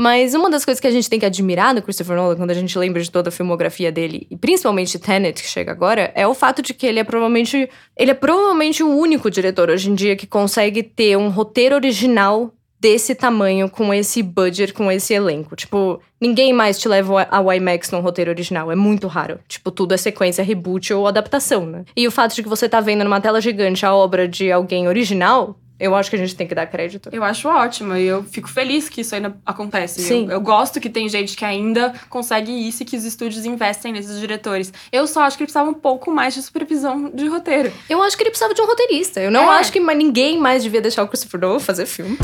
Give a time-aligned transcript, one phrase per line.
[0.00, 2.54] Mas uma das coisas que a gente tem que admirar do Christopher Nolan, quando a
[2.54, 6.32] gente lembra de toda a filmografia dele, e principalmente Tenet, que chega agora, é o
[6.32, 7.68] fato de que ele é provavelmente.
[7.94, 12.50] Ele é provavelmente o único diretor hoje em dia que consegue ter um roteiro original
[12.80, 15.54] desse tamanho, com esse budget, com esse elenco.
[15.54, 18.72] Tipo, ninguém mais te leva ao IMAX no roteiro original.
[18.72, 19.38] É muito raro.
[19.46, 21.84] Tipo, tudo é sequência, reboot ou adaptação, né?
[21.94, 24.88] E o fato de que você tá vendo numa tela gigante a obra de alguém
[24.88, 25.58] original.
[25.80, 27.08] Eu acho que a gente tem que dar crédito.
[27.10, 30.02] Eu acho ótimo e eu fico feliz que isso ainda acontece.
[30.02, 30.26] Sim.
[30.26, 33.92] Eu, eu gosto que tem gente que ainda consegue isso e que os estúdios investem
[33.92, 34.72] nesses diretores.
[34.92, 37.72] Eu só acho que ele precisava um pouco mais de supervisão de roteiro.
[37.88, 39.20] Eu acho que ele precisava de um roteirista.
[39.20, 39.58] Eu não É.
[39.58, 42.18] acho que ninguém mais devia deixar o Christopher Nolan fazer filme.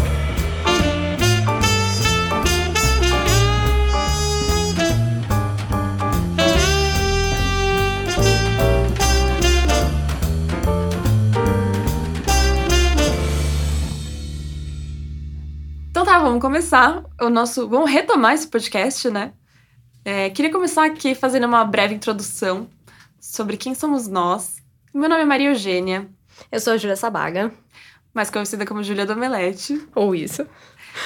[16.17, 17.69] Tá, vamos começar o nosso.
[17.69, 19.35] Vamos retomar esse podcast, né?
[20.03, 22.71] É, queria começar aqui fazendo uma breve introdução
[23.21, 24.57] sobre quem somos nós.
[24.95, 26.09] Meu nome é Maria Eugênia,
[26.51, 27.53] Eu sou a Julia Sabaga.
[28.15, 29.87] mais conhecida como Julia Domelete.
[29.95, 30.47] Ou isso.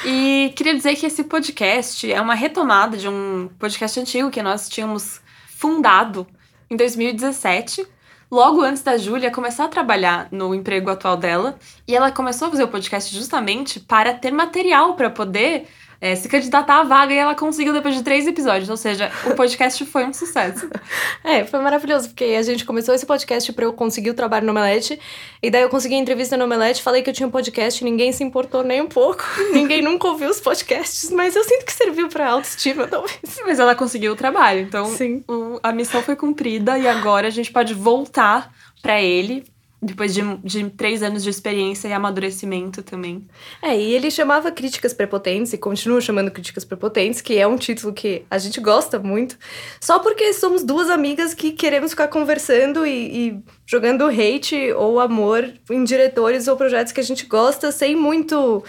[0.05, 4.69] E queria dizer que esse podcast é uma retomada de um podcast antigo que nós
[4.69, 6.25] tínhamos fundado
[6.71, 7.85] em 2017,
[8.31, 11.59] logo antes da Júlia começar a trabalhar no emprego atual dela.
[11.87, 15.67] E ela começou a fazer o podcast justamente para ter material para poder
[16.01, 18.69] é, se candidatar à vaga e ela conseguiu depois de três episódios.
[18.71, 20.69] Ou seja, o podcast foi um sucesso.
[21.23, 24.53] É, foi maravilhoso, porque a gente começou esse podcast pra eu conseguir o trabalho no
[24.53, 24.99] Omelete,
[25.43, 28.11] e daí eu consegui a entrevista no Omelete, falei que eu tinha um podcast, ninguém
[28.11, 32.09] se importou nem um pouco, ninguém nunca ouviu os podcasts, mas eu sinto que serviu
[32.09, 33.19] pra autoestima, talvez.
[33.45, 34.61] Mas ela conseguiu o trabalho.
[34.61, 35.23] Então, Sim.
[35.29, 38.51] o- a missão foi cumprida e agora a gente pode voltar
[38.83, 39.45] para ele.
[39.83, 43.27] Depois de, de três anos de experiência e amadurecimento também.
[43.63, 47.93] É, e ele chamava Críticas Prepotentes, e continua chamando Críticas Prepotentes, que é um título
[47.93, 49.39] que a gente gosta muito,
[49.81, 55.51] só porque somos duas amigas que queremos ficar conversando e, e jogando hate ou amor
[55.71, 58.63] em diretores ou projetos que a gente gosta, sem muito.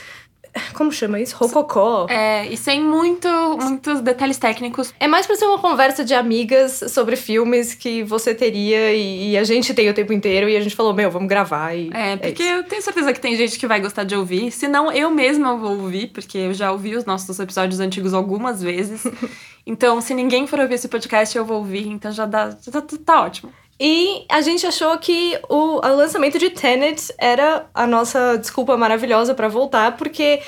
[0.73, 1.35] Como chama isso?
[1.35, 2.07] Rococó.
[2.09, 3.27] É, e sem muito,
[3.59, 4.93] muitos detalhes técnicos.
[4.99, 9.37] É mais pra ser uma conversa de amigas sobre filmes que você teria e, e
[9.37, 11.89] a gente tem o tempo inteiro e a gente falou, meu, vamos gravar e.
[11.93, 12.51] É, porque isso.
[12.51, 14.51] eu tenho certeza que tem gente que vai gostar de ouvir.
[14.51, 18.61] Se não, eu mesma vou ouvir, porque eu já ouvi os nossos episódios antigos algumas
[18.61, 19.03] vezes.
[19.65, 21.87] então, se ninguém for ouvir esse podcast, eu vou ouvir.
[21.87, 22.49] Então já dá.
[22.49, 23.51] Já tá, tá ótimo.
[23.83, 29.33] E a gente achou que o, o lançamento de Tenet era a nossa desculpa maravilhosa
[29.33, 30.39] pra voltar, porque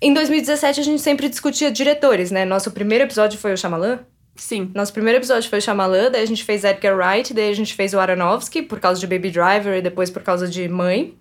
[0.00, 2.46] em 2017 a gente sempre discutia diretores, né?
[2.46, 3.98] Nosso primeiro episódio foi o Shyamalan.
[4.34, 4.70] Sim.
[4.74, 7.74] Nosso primeiro episódio foi o Shyamalan, daí a gente fez Edgar Wright, daí a gente
[7.74, 11.14] fez o Aronofsky por causa de Baby Driver e depois por causa de Mãe.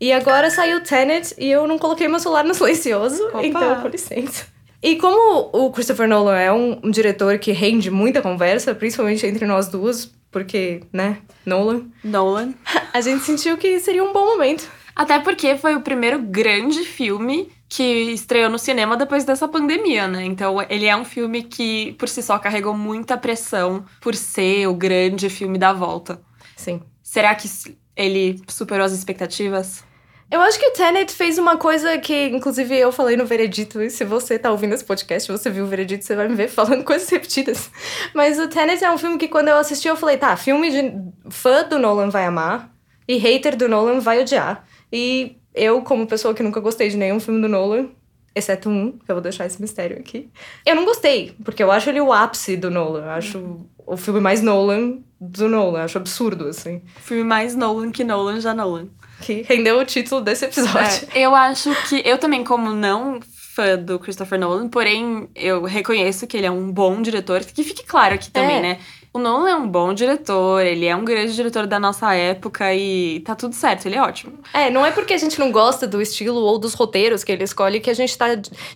[0.00, 3.46] E agora saiu Tenet e eu não coloquei meu celular no silencioso, Opa.
[3.46, 4.46] então com licença.
[4.82, 9.46] E como o Christopher Nolan é um, um diretor que rende muita conversa, principalmente entre
[9.46, 11.16] nós duas, porque, né,
[11.46, 12.52] Nolan, Nolan.
[12.92, 14.68] a gente sentiu que seria um bom momento.
[14.94, 20.26] Até porque foi o primeiro grande filme que estreou no cinema depois dessa pandemia, né?
[20.26, 24.74] Então ele é um filme que, por si só, carregou muita pressão por ser o
[24.74, 26.20] grande filme da volta.
[26.54, 26.82] Sim.
[27.02, 27.48] Será que
[27.96, 29.85] ele superou as expectativas?
[30.28, 33.88] Eu acho que o Tenet fez uma coisa que, inclusive, eu falei no Veredito, e
[33.88, 36.82] se você tá ouvindo esse podcast, você viu o Veredito, você vai me ver falando
[36.82, 37.70] coisas repetidas.
[38.12, 41.30] Mas o Tenet é um filme que, quando eu assisti, eu falei, tá, filme de
[41.30, 42.72] fã do Nolan vai amar,
[43.06, 44.64] e hater do Nolan vai odiar.
[44.92, 47.88] E eu, como pessoa que nunca gostei de nenhum filme do Nolan,
[48.34, 50.28] exceto um, que eu vou deixar esse mistério aqui,
[50.64, 53.04] eu não gostei, porque eu acho ele o ápice do Nolan.
[53.04, 56.82] Eu acho o filme mais Nolan do Nolan, acho absurdo, assim.
[56.96, 58.88] Filme mais Nolan que Nolan já Nolan.
[59.20, 61.08] Que rendeu o título desse episódio.
[61.14, 63.18] É, eu acho que eu também, como não
[63.54, 67.40] fã do Christopher Nolan, porém eu reconheço que ele é um bom diretor.
[67.40, 68.60] Que fique claro aqui também, É.
[68.60, 68.78] né?
[69.14, 73.20] O Nolan é um bom diretor, ele é um grande diretor da nossa época e
[73.20, 74.34] tá tudo certo, ele é ótimo.
[74.52, 77.42] É, não é porque a gente não gosta do estilo ou dos roteiros que ele
[77.42, 78.26] escolhe que a gente tá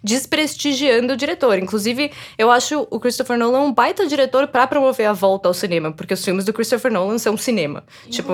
[0.03, 1.59] desprestigiando o diretor.
[1.59, 5.93] Inclusive, eu acho o Christopher Nolan um baita diretor pra promover a volta ao cinema,
[5.93, 7.84] porque os filmes do Christopher Nolan são cinema.
[8.09, 8.33] tipo,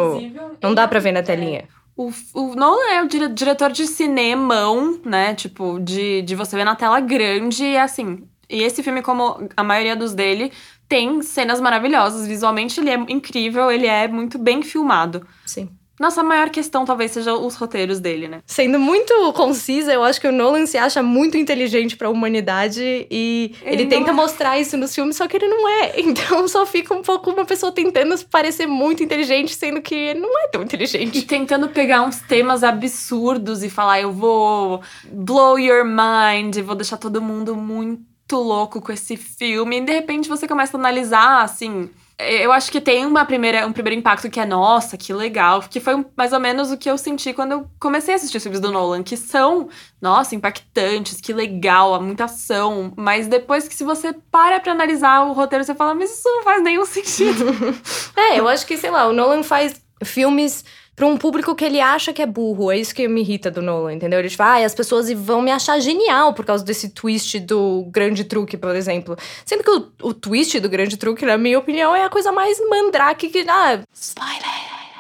[0.63, 1.65] não dá pra ver na telinha.
[1.97, 5.35] O, o Nolan é o dire- diretor de cinemão, né?
[5.35, 8.29] Tipo, de, de você ver na tela grande e assim.
[8.49, 10.53] E esse filme, como a maioria dos dele,
[10.89, 12.27] tem cenas maravilhosas.
[12.27, 15.27] Visualmente ele é incrível, ele é muito bem filmado.
[15.47, 15.71] Sim.
[15.99, 18.43] Nossa maior questão talvez seja os roteiros dele, né?
[18.47, 23.55] Sendo muito concisa, eu acho que o Nolan se acha muito inteligente pra humanidade e
[23.63, 24.13] ele, Ele tenta é.
[24.13, 25.95] mostrar isso nos filmes, só que ele não é.
[26.17, 30.39] Então só fica um pouco uma pessoa tentando parecer muito inteligente, sendo que ele não
[30.45, 31.23] é tão E inteligente.
[31.23, 36.97] tentando pegar uns temas absurdos e falar, eu vou blow your mind, e vou deixar
[36.97, 39.79] todo mundo muito louco com esse filme.
[39.79, 41.89] E de repente você começa a analisar, assim.
[42.19, 45.61] Eu acho que tem uma primeira, um primeiro impacto que é, nossa, que legal.
[45.61, 48.43] Que foi mais ou menos o que eu senti quando eu comecei a assistir os
[48.43, 49.69] filmes do Nolan, que são,
[50.01, 52.91] nossa, impactantes, que legal, há muita ação.
[52.97, 56.43] Mas depois que se você para pra analisar o roteiro, você fala, mas isso não
[56.43, 57.47] faz nenhum sentido.
[58.17, 60.65] É, eu acho que, sei lá, o Nolan faz filmes
[60.97, 62.73] pra um público que ele acha que é burro.
[62.73, 64.19] É isso que me irrita do Nolan, entendeu?
[64.19, 68.25] Ele tipo, ah, as pessoas vão me achar genial por causa desse twist do grande
[68.25, 69.17] truque, por exemplo.
[69.45, 72.59] Sendo que o, o twist do grande truque, na minha opinião, é a coisa mais
[72.69, 73.45] mandrake que.
[73.49, 73.81] Ah,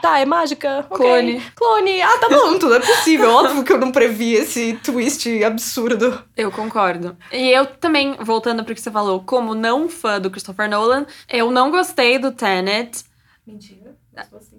[0.03, 0.87] Tá, é mágica.
[0.91, 1.43] Clone.
[1.55, 2.03] Clone.
[2.03, 3.31] Ah, tá bom, tudo é possível.
[3.35, 6.23] Óbvio que eu não previ esse twist absurdo.
[6.37, 7.17] Eu concordo.
[7.33, 11.51] E eu também, voltando pro que você falou, como não fã do Christopher Nolan, eu
[11.51, 13.05] não gostei do Tenet.
[13.47, 13.86] Mentira.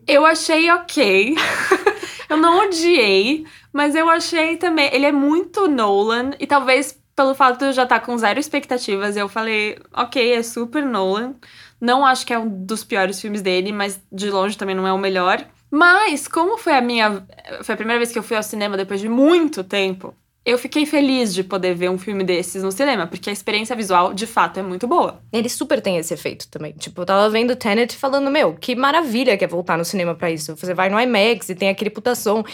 [0.06, 1.36] Eu achei ok.
[2.30, 4.90] eu não odiei, mas eu achei também.
[4.94, 9.18] Ele é muito Nolan, e talvez pelo fato de eu já estar com zero expectativas,
[9.18, 11.36] eu falei, ok, é super Nolan.
[11.82, 14.94] Não acho que é um dos piores filmes dele, mas de longe também não é
[14.94, 15.44] o melhor.
[15.70, 17.26] Mas, como foi a minha.
[17.64, 20.16] Foi a primeira vez que eu fui ao cinema depois de muito tempo,
[20.48, 24.14] eu fiquei feliz de poder ver um filme desses no cinema, porque a experiência visual,
[24.14, 25.22] de fato, é muito boa.
[25.34, 26.72] Ele super tem esse efeito também.
[26.72, 30.32] Tipo, eu tava vendo Tenet falando, meu, que maravilha que é voltar no cinema pra
[30.32, 30.56] isso.
[30.56, 32.46] Você vai no IMAX e tem aquele putação.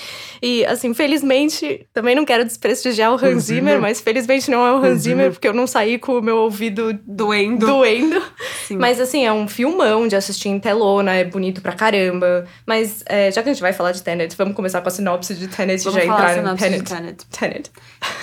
[0.42, 4.84] E, assim, felizmente, também não quero desprestigiar o Hans Zimmer, mas felizmente não é o
[4.84, 7.68] Hans Zimmer, porque eu não saí com o meu ouvido Doendo.
[7.68, 8.24] doendo.
[8.66, 8.78] Sim.
[8.78, 12.48] Mas, assim, é um filmão de assistir em telona, é bonito pra caramba.
[12.66, 15.36] Mas, é, já que a gente vai falar de Tenet, vamos começar com a sinopse
[15.36, 17.26] de Tenet e já falar a entrar em sinopse de Tenet.
[17.28, 17.72] Tenet.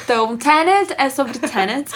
[0.05, 1.91] Então, Tenet é sobre Tenet.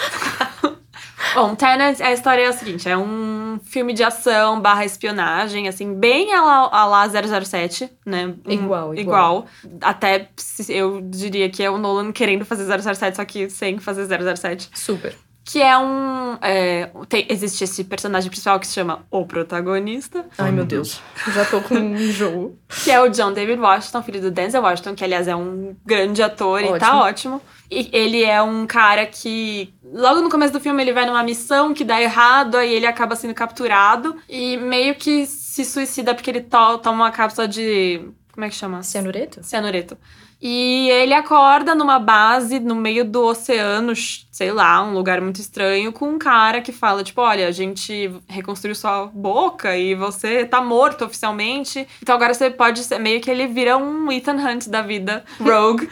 [1.33, 5.93] Bom, Tenet, a história é a seguinte: é um filme de ação barra espionagem, assim,
[5.93, 8.33] bem a lá, a lá 007, né?
[8.45, 8.95] Um- Igual, igual.
[8.95, 9.45] igual.
[9.81, 10.29] Até
[10.69, 14.69] eu diria que é o Nolan querendo fazer 007, só que sem fazer 007.
[14.73, 15.15] Super.
[15.47, 16.37] Que é um.
[16.41, 20.99] é, tem- existe esse personagem principal que se chama O Protagonista, Ai, meu Deus.
[21.27, 22.57] Eu já tô com um enjoo.
[22.83, 26.23] que é o John David Washington, filho do Denzel Washington, que aliás é um grande
[26.23, 27.39] ator e tá ótimo.
[27.69, 31.73] E ele é um cara que, logo no começo do filme, ele vai numa missão
[31.73, 36.41] que dá errado, aí ele acaba sendo capturado e meio que se suicida porque ele
[36.41, 38.07] to- toma uma cápsula de.
[38.31, 38.83] Como é que chama?
[38.83, 39.41] Cianureto?
[39.43, 39.97] Cianureto.
[40.41, 43.93] E ele acorda numa base no meio do oceano,
[44.31, 48.11] sei lá, um lugar muito estranho, com um cara que fala, tipo, olha, a gente
[48.27, 51.87] reconstruiu sua boca e você tá morto oficialmente.
[52.01, 52.99] Então agora você pode ser.
[52.99, 55.89] Meio que ele vira um Ethan Hunt da vida, Rogue.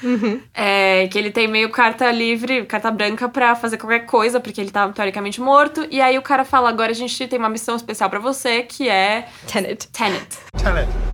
[0.54, 4.72] É, que ele tem meio carta livre, carta branca pra fazer qualquer coisa, porque ele
[4.72, 5.88] tá teoricamente morto.
[5.90, 8.90] E aí o cara fala: agora a gente tem uma missão especial pra você, que
[8.90, 9.88] é Tenet.
[9.88, 10.38] Tenet.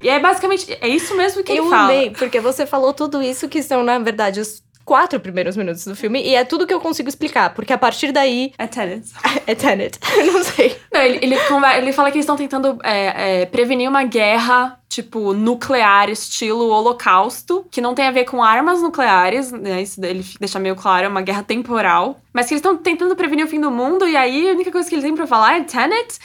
[0.01, 0.77] E é basicamente.
[0.81, 1.83] É isso mesmo que eu ele fala.
[1.83, 5.95] amei, porque você falou tudo isso que são, na verdade, os quatro primeiros minutos do
[5.95, 9.07] filme, e é tudo que eu consigo explicar, porque a partir daí É Tenet.
[9.45, 10.00] é Tenet.
[10.25, 10.75] Não sei.
[10.92, 14.80] Não, ele, ele, conver- ele fala que eles estão tentando é, é, prevenir uma guerra,
[14.89, 19.80] tipo, nuclear, estilo holocausto, que não tem a ver com armas nucleares, né?
[19.80, 22.19] Isso ele deixa meio claro, é uma guerra temporal.
[22.33, 24.89] Mas que eles estão tentando prevenir o fim do mundo, e aí a única coisa
[24.89, 26.18] que eles têm pra falar é Tenet.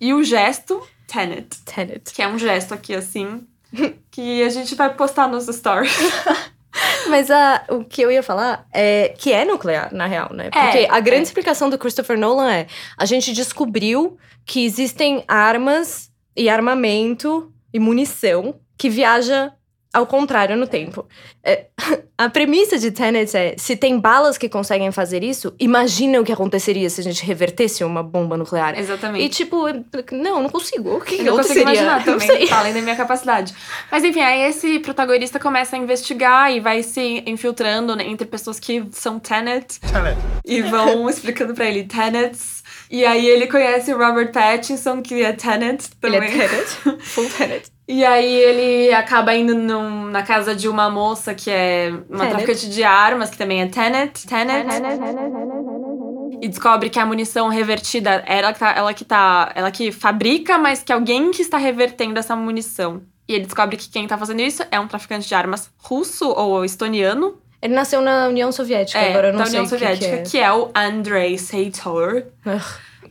[0.00, 1.60] E o gesto, Tenet.
[1.66, 2.14] Tenet.
[2.14, 3.46] Que é um gesto aqui, assim,
[4.10, 5.92] que a gente vai postar nos stories.
[7.08, 10.46] Mas a, o que eu ia falar é que é nuclear, na real, né?
[10.46, 11.24] É, Porque a grande é.
[11.24, 12.66] explicação do Christopher Nolan é:
[12.98, 19.52] a gente descobriu que existem armas e armamento e munição que viaja
[19.94, 21.06] ao contrário no tempo.
[21.42, 21.66] É,
[22.18, 26.32] a premissa de Tenet é: se tem balas que conseguem fazer isso, imagina o que
[26.32, 28.76] aconteceria se a gente revertesse uma bomba nuclear.
[28.78, 29.24] Exatamente.
[29.24, 29.66] E tipo,
[30.10, 30.96] não, não consigo.
[30.96, 31.62] O que, Eu não consigo aconteceria?
[31.62, 32.48] imaginar Não também, sei.
[32.48, 33.54] tá além da minha capacidade.
[33.90, 38.58] Mas enfim, aí esse protagonista começa a investigar e vai se infiltrando né, entre pessoas
[38.58, 39.78] que são Tenet.
[40.44, 42.63] E vão explicando pra ele Tenets.
[42.90, 46.40] E aí ele conhece o Robert Pattinson, que é Tenet Ele também.
[46.40, 47.00] é Tenet.
[47.02, 47.70] Full Tenet.
[47.86, 52.30] E aí ele acaba indo num- na casa de uma moça que é uma Tenet.
[52.30, 54.26] traficante de armas, que também é Tenet.
[54.26, 54.66] Tenet.
[56.40, 59.52] E descobre que a munição revertida, ela que, tá, ela que tá.
[59.54, 63.02] Ela que fabrica, mas que alguém que está revertendo essa munição.
[63.26, 66.64] E ele descobre que quem tá fazendo isso é um traficante de armas russo ou
[66.64, 67.38] estoniano.
[67.64, 70.16] Ele nasceu na União Soviética, É, agora eu não da sei União o que Soviética,
[70.18, 70.22] que é.
[70.22, 72.24] que é o Andrei Seitor.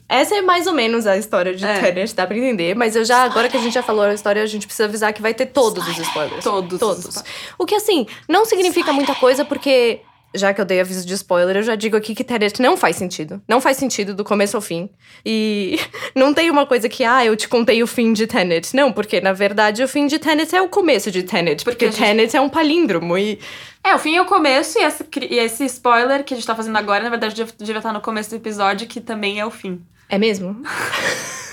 [0.08, 1.80] Essa é mais ou menos a história de É.
[1.80, 2.76] Tenet, dá pra entender.
[2.76, 5.12] Mas eu já, agora que a gente já falou a história, a gente precisa avisar
[5.12, 6.44] que vai ter todos os spoilers.
[6.44, 7.06] Todos os Todos.
[7.06, 7.34] spoilers.
[7.58, 10.02] O que, assim, não significa muita coisa, porque...
[10.36, 12.96] Já que eu dei aviso de spoiler, eu já digo aqui que Tenet não faz
[12.96, 13.42] sentido.
[13.48, 14.90] Não faz sentido do começo ao fim.
[15.26, 15.80] E
[16.16, 18.76] não tem uma coisa que, ah, eu te contei o fim de Tenet.
[18.76, 21.64] Não, porque na verdade o fim de Tenet é o começo de Tenet.
[21.64, 23.18] Porque, Porque gente- Tenet é um palíndromo.
[23.18, 23.40] E
[23.86, 26.56] É, o fim é o começo, e esse, e esse spoiler que a gente tá
[26.56, 29.82] fazendo agora, na verdade, devia estar no começo do episódio, que também é o fim.
[30.10, 30.56] é mesmo?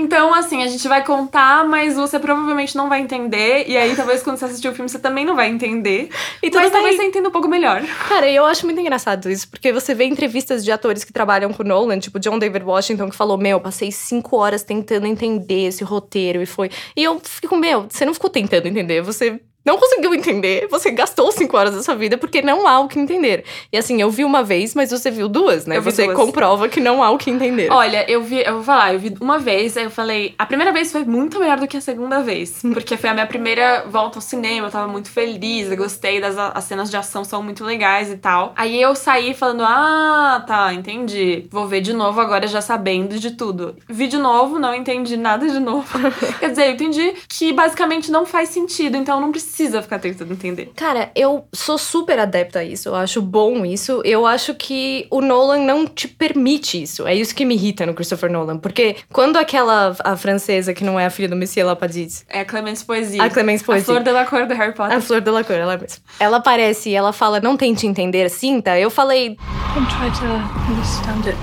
[0.00, 3.64] Então, assim, a gente vai contar, mas você provavelmente não vai entender.
[3.68, 6.08] E aí, talvez quando você assistir o filme, você também não vai entender.
[6.42, 7.82] E mas talvez você entenda um pouco melhor.
[8.08, 11.62] Cara, eu acho muito engraçado isso, porque você vê entrevistas de atores que trabalham com
[11.62, 16.40] Nolan, tipo John David Washington, que falou: Meu, passei cinco horas tentando entender esse roteiro
[16.40, 16.70] e foi.
[16.96, 19.40] E eu fico, meu, você não ficou tentando entender, você.
[19.70, 22.98] Não conseguiu entender, você gastou cinco horas da sua vida porque não há o que
[22.98, 23.44] entender.
[23.72, 25.78] E assim, eu vi uma vez, mas você viu duas, né?
[25.78, 26.16] Vi você duas.
[26.16, 27.70] comprova que não há o que entender.
[27.70, 30.72] Olha, eu vi, eu vou falar, eu vi uma vez, aí eu falei, a primeira
[30.72, 34.18] vez foi muito melhor do que a segunda vez, porque foi a minha primeira volta
[34.18, 37.64] ao cinema, eu tava muito feliz, eu gostei das as cenas de ação são muito
[37.64, 38.52] legais e tal.
[38.56, 41.46] Aí eu saí falando: "Ah, tá, entendi.
[41.48, 43.76] Vou ver de novo agora já sabendo de tudo".
[43.88, 45.86] Vi de novo, não entendi nada de novo.
[46.40, 50.70] Quer dizer, eu entendi que basicamente não faz sentido, então não precisa ficar tentando entender.
[50.76, 52.88] Cara, eu sou super adepta a isso.
[52.88, 54.00] Eu acho bom isso.
[54.04, 57.06] Eu acho que o Nolan não te permite isso.
[57.06, 58.58] É isso que me irrita no Christopher Nolan.
[58.58, 62.44] Porque quando aquela a francesa, que não é a filha do Monsieur Lapadite, É a
[62.44, 63.22] Clemence Poesia.
[63.22, 64.96] a Clemence A Poesie, flor da cor do Harry Potter.
[64.96, 65.98] a Flor de la Cor, ela mesma.
[66.18, 68.78] Ela aparece e ela fala, não tente entender, sinta.
[68.78, 69.36] Eu falei,
[69.76, 71.36] and try to understand it.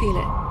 [0.00, 0.41] Feel it.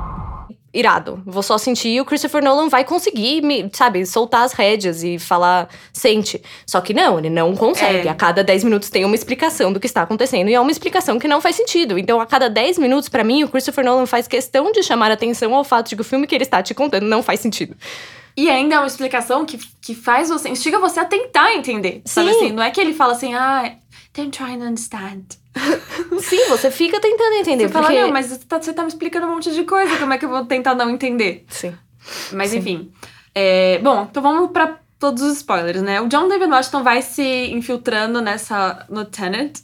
[0.74, 5.04] Irado, vou só sentir e o Christopher Nolan vai conseguir, me, sabe, soltar as rédeas
[5.04, 6.42] e falar, sente.
[6.66, 8.08] Só que não, ele não consegue.
[8.08, 8.12] É.
[8.12, 11.20] A cada 10 minutos tem uma explicação do que está acontecendo e é uma explicação
[11.20, 11.98] que não faz sentido.
[11.98, 15.54] Então, a cada 10 minutos, pra mim, o Christopher Nolan faz questão de chamar atenção
[15.54, 17.76] ao fato de que o filme que ele está te contando não faz sentido.
[18.36, 22.02] E ainda é uma explicação que, que faz você, instiga você a tentar entender.
[22.06, 22.36] Sabe Sim.
[22.38, 22.52] assim?
[22.54, 23.76] Não é que ele fala assim, ah,
[24.14, 25.26] then try and understand.
[26.22, 28.02] Sim, você fica tentando entender, Você fala, porque...
[28.02, 30.26] não, mas você tá, você tá me explicando um monte de coisa, como é que
[30.26, 31.46] eu vou tentar não entender?
[31.50, 31.76] Sim.
[32.32, 32.92] Mas enfim.
[33.34, 36.00] É, bom, então vamos pra todos os spoilers, né?
[36.00, 39.64] O John David Washington vai se infiltrando nessa no Tenet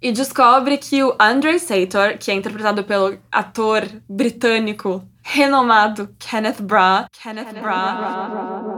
[0.00, 7.06] e descobre que o Andre Sator, que é interpretado pelo ator britânico renomado Kenneth Bra,
[7.22, 8.77] Kenneth Bra,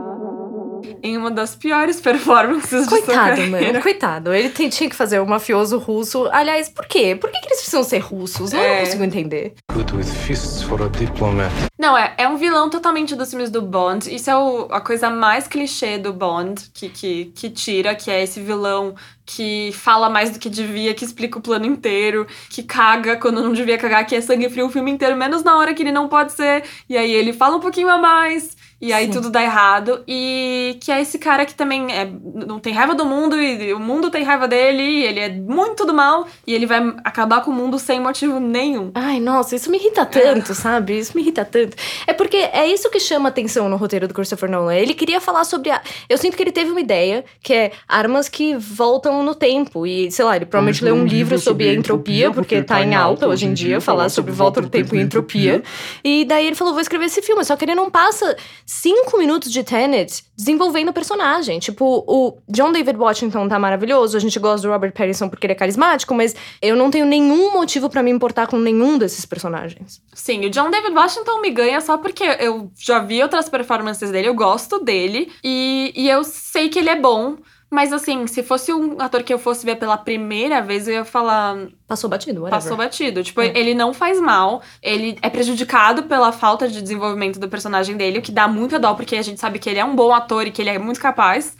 [1.03, 3.49] em uma das piores performances de sua Coitado, carreira.
[3.71, 3.81] mano.
[3.81, 4.33] Coitado.
[4.33, 6.27] Ele tem- tinha que fazer o mafioso russo.
[6.31, 7.15] Aliás, por quê?
[7.15, 8.51] Por que, que eles precisam ser russos?
[8.53, 8.79] Eu não É.
[8.81, 9.53] consigo entender.
[9.73, 11.51] Good with fists for a diplomat.
[11.79, 14.13] Não, é, é um vilão totalmente dos filmes do Bond.
[14.13, 18.21] Isso é o- a coisa mais clichê do Bond que, que, que tira, que é
[18.23, 18.93] esse vilão
[19.25, 23.53] que fala mais do que devia, que explica o plano inteiro, que caga quando não
[23.53, 26.09] devia cagar, que é sangue frio o filme inteiro, menos na hora que ele não
[26.09, 26.63] pode ser.
[26.89, 28.57] E aí ele fala um pouquinho a mais.
[28.81, 29.11] E aí Sim.
[29.11, 30.03] tudo dá errado.
[30.07, 32.11] E que é esse cara que também é,
[32.45, 34.81] não tem raiva do mundo e o mundo tem raiva dele.
[34.81, 36.25] E ele é muito do mal.
[36.47, 38.91] E ele vai acabar com o mundo sem motivo nenhum.
[38.95, 40.97] Ai, nossa, isso me irrita tanto, sabe?
[40.97, 41.77] Isso me irrita tanto.
[42.07, 44.73] É porque é isso que chama atenção no roteiro do Christopher Nolan.
[44.73, 45.79] Ele queria falar sobre a.
[46.09, 49.85] Eu sinto que ele teve uma ideia que é armas que voltam no tempo.
[49.85, 53.27] E, sei lá, ele provavelmente leu um livro sobre a entropia, porque tá em alta
[53.27, 55.61] hoje em dia falar sobre volta no tempo e entropia.
[56.03, 57.45] E daí ele falou: vou escrever esse filme.
[57.45, 58.35] Só que ele não passa
[58.71, 61.59] cinco minutos de Tenet desenvolvendo o personagem.
[61.59, 65.53] Tipo, o John David Washington tá maravilhoso, a gente gosta do Robert Pattinson porque ele
[65.53, 70.01] é carismático, mas eu não tenho nenhum motivo pra me importar com nenhum desses personagens.
[70.13, 74.29] Sim, o John David Washington me ganha só porque eu já vi outras performances dele,
[74.29, 77.35] eu gosto dele e, e eu sei que ele é bom.
[77.73, 81.05] Mas assim, se fosse um ator que eu fosse ver pela primeira vez, eu ia
[81.05, 81.55] falar,
[81.87, 82.61] Passou batido, whatever.
[82.61, 83.23] passou batido.
[83.23, 83.57] Tipo, É.
[83.57, 88.21] ele não faz mal, ele é prejudicado pela falta de desenvolvimento do personagem dele, o
[88.21, 90.51] que dá muita dó, porque a gente sabe que ele é um bom ator e
[90.51, 91.55] que ele é muito capaz.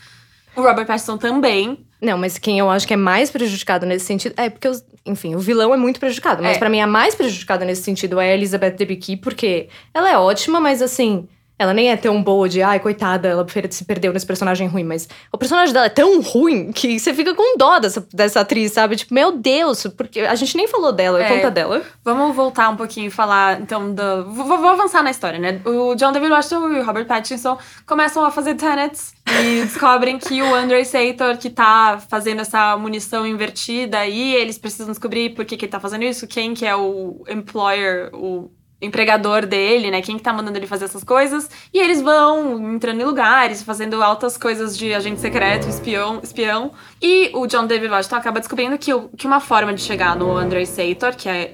[0.53, 1.85] O Robert Pattinson também.
[2.01, 4.33] Não, mas quem eu acho que é mais prejudicado nesse sentido.
[4.35, 6.43] É porque, os- enfim, o vilão é muito prejudicado.
[6.43, 6.59] Mas É.
[6.59, 10.59] pra mim, a mais prejudicada nesse sentido é a Elizabeth Debicki, porque ela é ótima,
[10.59, 11.25] mas assim.
[11.61, 15.07] Ela nem é tão boa de, ai, coitada, ela se perdeu nesse personagem ruim, mas
[15.31, 18.95] o personagem dela é tão ruim que você fica com dó dessa, dessa atriz, sabe?
[18.95, 21.27] Tipo, meu Deus, porque a gente nem falou dela, É.
[21.27, 21.83] conta dela.
[22.03, 24.25] Vamos voltar um pouquinho e falar, então, do...
[24.31, 25.61] Vou, vou avançar na história, né?
[25.63, 30.41] O John David Washington e o Robert Pattinson começam a fazer tenets e descobrem que
[30.41, 35.55] o Andre Sator, que tá fazendo essa munição invertida aí, eles precisam descobrir por que,
[35.55, 38.49] que ele tá fazendo isso, quem que é o employer, o
[38.81, 40.01] empregador dele, né?
[40.01, 41.49] Quem que tá mandando ele fazer essas coisas.
[41.73, 46.19] E eles vão entrando em lugares, fazendo altas coisas de agente secreto, espião.
[46.23, 46.71] espião.
[47.01, 50.35] E o John David Washington acaba descobrindo que, o- que uma forma de chegar no
[50.35, 51.51] Andre Sator, que é,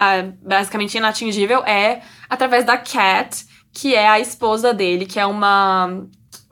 [0.00, 6.06] é basicamente inatingível, é através da Cat, que é a esposa dele, que é uma...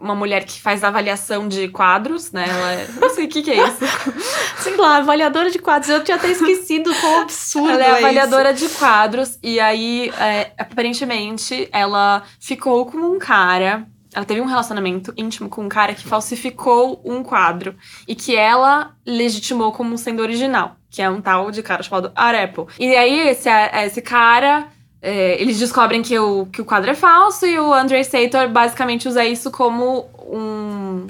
[0.04, 2.44] Uma mulher que faz avaliação de quadros, né?
[2.46, 3.78] Ela é, não sei o que, que é isso.
[4.60, 5.88] Sei lá, avaliadora de quadros.
[5.88, 7.96] Eu tinha até esquecido quão absurdo Ela é isso.
[7.96, 13.86] avaliadora de quadros e aí, é, aparentemente, ela ficou com um cara.
[14.14, 17.74] Ela teve um relacionamento íntimo com um cara que falsificou um quadro
[18.06, 22.68] e que ela legitimou como sendo original, que é um tal de cara chamado Arepo.
[22.78, 24.68] E aí, esse, esse cara.
[25.06, 29.06] É, eles descobrem que o, que o quadro é falso e o Andre Sator basicamente
[29.06, 31.06] usa isso como um.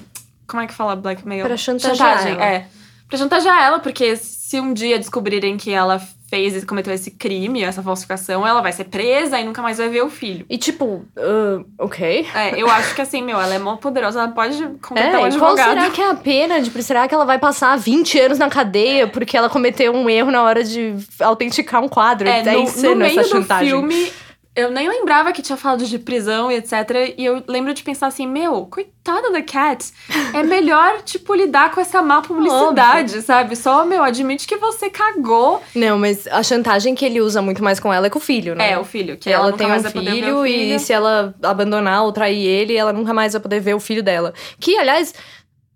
[0.49, 1.47] Como é que fala blackmail?
[1.47, 2.45] Pra chantagear ela.
[2.45, 2.67] é.
[3.09, 7.63] Pra chantagear ela, porque se um dia descobrirem que ela fez e cometeu esse crime,
[7.63, 10.45] essa falsificação, ela vai ser presa e nunca mais vai ver o filho.
[10.49, 12.27] E tipo, ah, ok.
[12.35, 15.31] É, eu acho que assim, meu, ela é mó poderosa, ela pode contratar um É,
[15.39, 15.69] qual advogado.
[15.71, 16.61] será que é a pena?
[16.61, 20.31] De, será que ela vai passar 20 anos na cadeia porque ela cometeu um erro
[20.31, 22.29] na hora de autenticar um quadro?
[22.29, 23.69] É, no, insano no meio essa do chantagem.
[23.69, 24.13] filme,
[24.57, 26.73] eu nem lembrava que tinha falado de prisão e etc.
[27.19, 29.93] E eu lembro de pensar assim, meu, coitada da Cat.
[30.33, 33.57] É melhor, tipo, lidar com essa má publicidade, sabe?
[33.57, 35.61] Só, meu, admite que você cagou.
[35.75, 38.55] Não, mas a chantagem que ele usa muito mais com ela é com o filho,
[38.55, 38.71] né?
[38.73, 40.75] É, o filho, que ela, ela, tem mais um filho, o filho.
[40.77, 44.03] e se ela abandonar ou trair ele, ela nunca mais vai poder ver o filho
[44.03, 44.33] dela.
[44.61, 45.13] Que, aliás,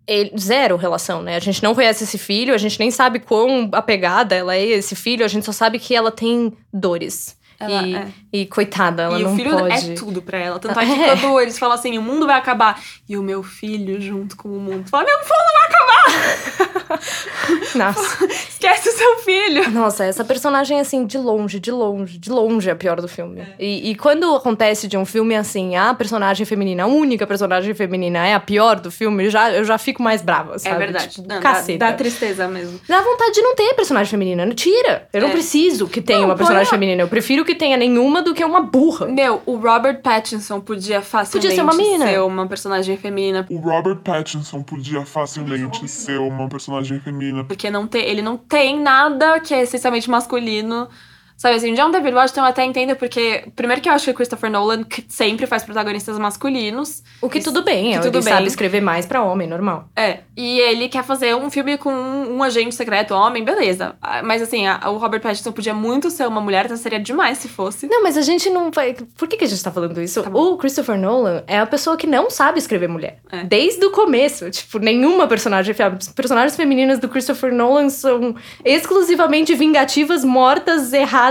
[0.06, 1.36] ele- zero relação, né?
[1.36, 4.64] A gente não conhece esse filho, a gente nem sabe quão apegada ela é a
[4.78, 7.36] esse filho, a gente só sabe que ela tem dores.
[7.60, 8.08] Ela- e, é.
[8.32, 9.90] e coitada, ela e não o filho pode.
[9.90, 10.58] é tudo pra ela.
[10.60, 11.16] Tanto é que É.
[11.16, 14.60] quando eles falam assim, o mundo vai acabar, e o meu filho junto com o
[14.60, 14.88] mundo.
[14.88, 17.00] Fala, meu mundo vai acabar!
[17.74, 18.28] Nossa.
[18.70, 19.70] Esquece o seu filho!
[19.70, 23.42] Nossa, essa personagem, assim, de longe, de longe, de longe é a pior do filme.
[23.58, 28.26] E, e quando acontece de um filme assim, a personagem feminina, a única personagem feminina
[28.26, 30.76] é a pior do filme, já, eu já fico mais brava, sabe?
[30.76, 31.08] É verdade.
[31.14, 31.78] Tipo, Não, dá, caceta.
[31.78, 32.78] dá tristeza mesmo.
[32.88, 34.44] Dá vontade de não ter personagem feminina.
[34.44, 35.08] não Tira.
[35.12, 35.32] Eu não É.
[35.32, 37.02] preciso que tenha Não, uma personagem a- feminina.
[37.02, 39.06] Eu prefiro que tenha nenhuma do que uma burra.
[39.06, 42.06] Meu, o Robert Pattinson podia facilmente Podia ser uma mina.
[42.06, 43.46] ser uma personagem feminina.
[43.50, 47.44] O Robert Pattinson podia facilmente ser uma personagem feminina.
[47.44, 50.88] Porque não tem, ele não tem nada que é essencialmente masculino.
[51.38, 53.44] Sabe assim, John David Washington eu até entendo, porque.
[53.56, 57.02] Primeiro que eu acho que o Christopher Nolan que sempre faz protagonistas masculinos.
[57.22, 58.46] O que tudo bem, que ele tudo sabe bem.
[58.48, 59.88] escrever mais pra homem, normal.
[59.96, 60.18] É.
[60.36, 63.94] E ele quer fazer um filme com um, um agente secreto homem, beleza.
[64.02, 67.38] Ah, Mas assim, a- o Robert Pattinson podia muito ser uma mulher, então seria demais
[67.38, 67.86] se fosse.
[67.86, 68.96] Não, mas a gente não vai.
[69.16, 70.20] Por que, que a gente tá falando isso?
[70.24, 73.20] Tá o Christopher Nolan é a pessoa que não sabe escrever mulher.
[73.30, 73.44] É.
[73.44, 74.50] Desde o começo.
[74.50, 75.72] Tipo, nenhuma personagem.
[76.16, 81.27] Personagens femininas do Christopher Nolan são exclusivamente vingativas, mortas, erradas,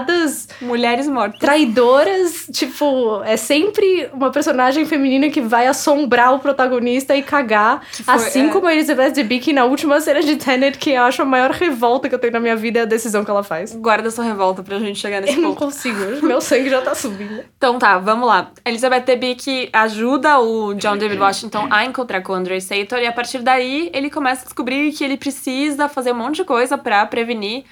[0.61, 1.39] Mulheres mortas.
[1.39, 2.47] traidoras.
[2.51, 7.81] Tipo, é sempre uma personagem feminina que vai assombrar o protagonista e cagar.
[7.91, 8.51] foi- assim é.
[8.51, 12.09] como a Elizabeth Debicki na última cena de Tenet, que eu acho a maior revolta
[12.09, 13.73] que eu tenho na minha vida é a decisão que ela faz.
[13.75, 15.65] Guarda sua revolta pra gente chegar nesse Eu não ponto.
[15.65, 17.43] consigo, meu sangue já tá subindo.
[17.57, 18.51] Então tá, vamos lá.
[18.65, 23.11] Elizabeth Debicki ajuda o John David Washington a encontrar com o Andre Sator e a
[23.11, 27.05] partir daí ele começa a descobrir que ele precisa fazer um monte de coisa pra
[27.05, 27.65] prevenir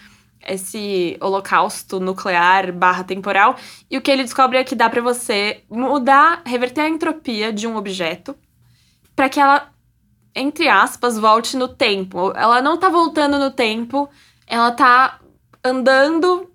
[0.45, 3.55] esse holocausto nuclear barra temporal.
[3.89, 7.67] E o que ele descobre é que dá pra você mudar, reverter a entropia de
[7.67, 8.35] um objeto
[9.15, 9.69] pra que ela,
[10.35, 12.31] entre aspas, volte no tempo.
[12.35, 14.09] Ela não tá voltando no tempo,
[14.45, 15.19] ela tá
[15.63, 16.51] andando.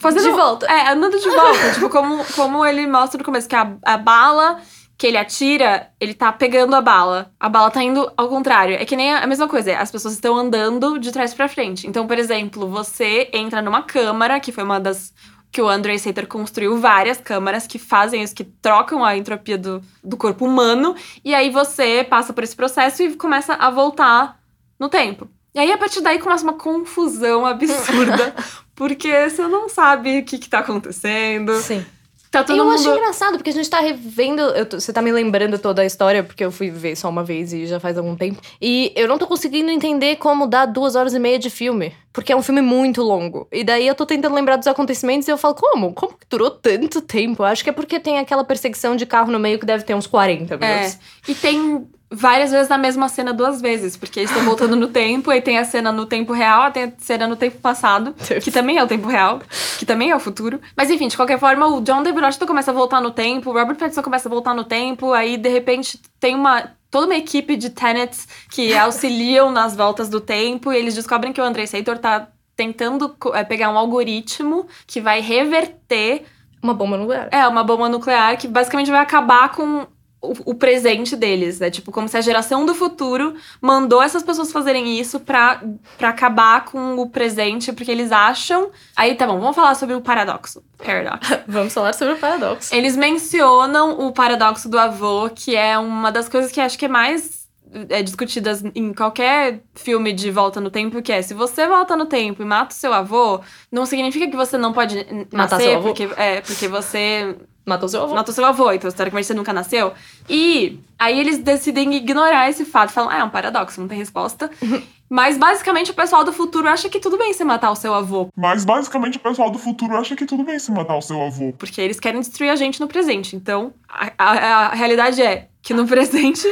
[0.00, 0.66] Fazendo, De volta.
[0.66, 1.70] É, andando de volta.
[1.74, 4.60] tipo, como, como ele mostra no começo, que a, a bala
[4.98, 7.32] que ele atira, ele tá pegando a bala.
[7.38, 8.74] A bala tá indo ao contrário.
[8.74, 11.86] É que nem a, a mesma coisa, as pessoas estão andando de trás pra frente.
[11.86, 15.14] Então, por exemplo, você entra numa câmara, que foi uma das
[15.50, 19.80] que o Andre Sater construiu várias câmaras que fazem isso, que trocam a entropia do,
[20.04, 24.38] do corpo humano, e aí você passa por esse processo e começa a voltar
[24.78, 25.26] no tempo.
[25.54, 28.34] E aí, a partir daí, começa uma confusão absurda,
[28.76, 31.54] porque você não sabe o que, que tá acontecendo.
[31.54, 31.84] Sim.
[32.30, 32.74] Tá todo eu mundo.
[32.74, 34.42] acho engraçado, porque a gente tá revendo.
[34.66, 37.52] tô- você tá me lembrando toda a história, porque eu fui ver só uma vez
[37.52, 38.40] e já faz algum tempo.
[38.60, 41.92] E eu não tô conseguindo entender como dá duas horas e meia de filme.
[42.12, 43.46] Porque é um filme muito longo.
[43.52, 45.92] E daí eu tô tentando lembrar dos acontecimentos e eu falo, como?
[45.94, 47.42] Como que durou tanto tempo?
[47.42, 49.94] Eu acho que é porque tem aquela perseguição de carro no meio que deve ter
[49.94, 50.94] uns 40 minutos.
[50.94, 51.30] É.
[51.30, 55.30] E tem várias vezes na mesma cena duas vezes, porque eles estão voltando no tempo,
[55.30, 58.78] aí tem a cena no tempo real, tem a cena no tempo passado, que também
[58.78, 59.40] é o tempo real,
[59.78, 60.60] que também é o futuro.
[60.76, 63.52] Mas enfim, de qualquer forma, o John David Washington começa a voltar no tempo, o
[63.52, 67.54] Robert Pattinson começa a voltar no tempo, aí de repente tem uma toda uma equipe
[67.54, 71.98] de tenets que auxiliam nas voltas do tempo, e eles descobrem que o Andrei Sator
[71.98, 76.24] tá tentando é, pegar um algoritmo que vai reverter
[76.60, 77.28] Uma bomba nuclear.
[77.30, 79.86] É, uma bomba nuclear que basicamente vai acabar com
[80.20, 81.60] o, o presente deles.
[81.60, 85.62] É tipo como se a geração do futuro mandou essas pessoas fazerem isso pra,
[85.96, 88.70] pra acabar com o presente, porque eles acham.
[88.96, 90.62] Aí tá bom, vamos falar sobre o paradoxo.
[90.78, 91.28] Paradox.
[91.48, 92.72] Vamos falar sobre o paradoxo.
[92.72, 96.88] Eles mencionam o paradoxo do avô, que é uma das coisas que acho que é
[96.88, 97.48] mais
[97.88, 102.06] é, discutidas em qualquer filme de volta no tempo, que é se você volta no
[102.06, 104.96] tempo e mata o seu avô, não significa que você não pode
[105.32, 105.88] Matar nascer, seu avô?
[105.88, 107.36] porque é porque você
[107.68, 108.14] Matou seu avô.
[108.14, 109.92] matou seu avô, então teoricamente você nunca nasceu.
[110.28, 114.50] E aí eles decidem ignorar esse fato, falam, ah, é um paradoxo, não tem resposta.
[115.10, 118.28] Mas basicamente o pessoal do futuro acha que tudo bem você matar o seu avô,
[118.36, 121.52] Mas basicamente o pessoal do futuro acha que tudo bem se matar o seu avô.
[121.56, 123.34] porque eles querem destruir a gente no presente.
[123.34, 126.46] Então, a, a- a realidade é que no presente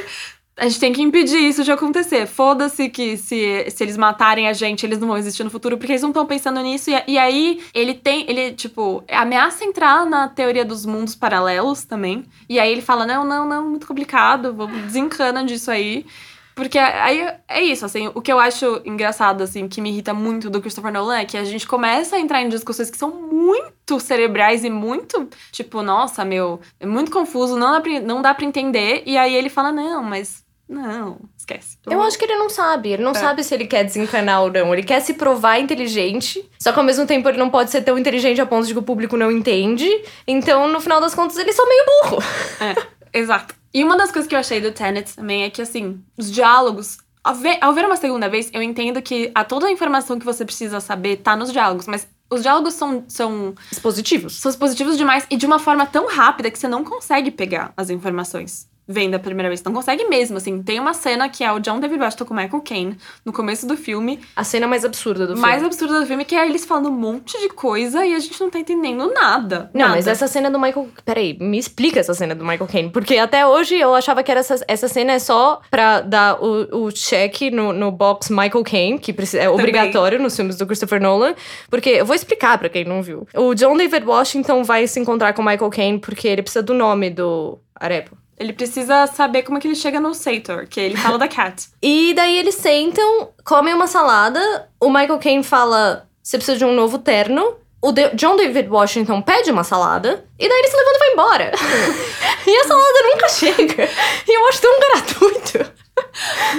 [0.59, 2.27] a gente tem que impedir isso de acontecer.
[2.27, 5.93] Foda-se que se, se eles matarem a gente, eles não vão existir no futuro, porque
[5.93, 6.91] eles não estão pensando nisso.
[6.91, 12.25] E, e aí ele tem, ele, tipo, ameaça entrar na teoria dos mundos paralelos também.
[12.49, 16.07] E aí ele fala: não, não, não, muito complicado, vamos desencana disso aí.
[16.55, 20.49] Porque aí é isso, assim, o que eu acho engraçado, assim, que me irrita muito
[20.49, 24.01] do Christopher Nolan é que a gente começa a entrar em discussões que são muito
[24.01, 28.47] cerebrais e muito, tipo, nossa, meu, é muito confuso, não dá pra, não dá pra
[28.47, 29.03] entender.
[29.05, 31.79] E aí ele fala, não, mas não, esquece.
[31.87, 32.91] Eu acho que ele não sabe.
[32.91, 34.73] Ele não sabe se ele quer desencanar ou não.
[34.75, 37.97] Ele quer se provar inteligente, só que ao mesmo tempo ele não pode ser tão
[37.97, 39.89] inteligente a ponto de que o público não entende.
[40.27, 42.23] Então, no final das contas, ele é só meio burro.
[42.61, 42.87] É,
[43.21, 43.55] exato.
[43.73, 46.99] E uma das coisas que eu achei do Tenet também é que, assim, os diálogos.
[47.23, 50.25] Ao ver, ao ver uma segunda vez, eu entendo que a toda a informação que
[50.25, 54.35] você precisa saber tá nos diálogos, mas os diálogos são, são, Dispositivos.
[54.35, 57.91] são positivos demais e de uma forma tão rápida que você não consegue pegar as
[57.91, 58.69] informações.
[58.89, 59.63] Vendo a primeira vez.
[59.65, 60.63] Não consegue mesmo, assim.
[60.63, 63.67] Tem uma cena que é o John David Washington com o Michael Caine, no começo
[63.67, 65.41] do filme, A cena mais absurda do filme.
[65.43, 68.41] mais absurda do filme, que é eles falando um monte de coisa e a gente
[68.41, 69.71] não tá entendendo nada.
[69.75, 69.97] Não, nada.
[69.97, 70.89] mas essa cena do Michael.
[71.05, 72.91] Peraí, me explica essa cena do Michael Caine.
[72.91, 76.85] Porque até hoje eu achava que era essa, essa cena é só pra dar o,
[76.87, 81.35] o check no, no box Michael Caine, que é obrigatório nos filmes do Christopher Nolan.
[81.69, 83.27] Porque eu vou explicar pra quem não viu.
[83.35, 86.73] O John David Washington vai se encontrar com o Michael Caine porque ele precisa do
[86.73, 88.17] nome do Arepo.
[88.39, 91.69] Ele precisa saber como é que ele chega no Sator, que ele fala da Cat.
[91.83, 94.69] E daí eles sentam, comem uma salada.
[94.81, 97.57] O Michael Caine fala: você precisa de um novo terno.
[97.81, 100.25] O De- John David Washington pede uma salada.
[100.39, 101.53] E daí ele se levanta e vai embora.
[102.47, 103.89] e a salada nunca chega.
[104.29, 105.73] E eu acho tão gratuito.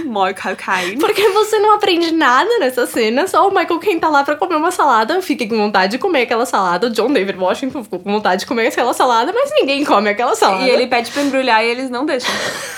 [0.08, 0.98] Michael Caine.
[0.98, 3.28] Porque você não aprende nada nessa cena.
[3.28, 5.22] Só o Michael Caine tá lá pra comer uma salada.
[5.22, 6.88] Fica com vontade de comer aquela salada.
[6.88, 9.32] O John David Washington ficou com vontade de comer aquela salada.
[9.34, 10.64] Mas ninguém come aquela salada.
[10.64, 12.32] E ele pede pra embrulhar e eles não deixam.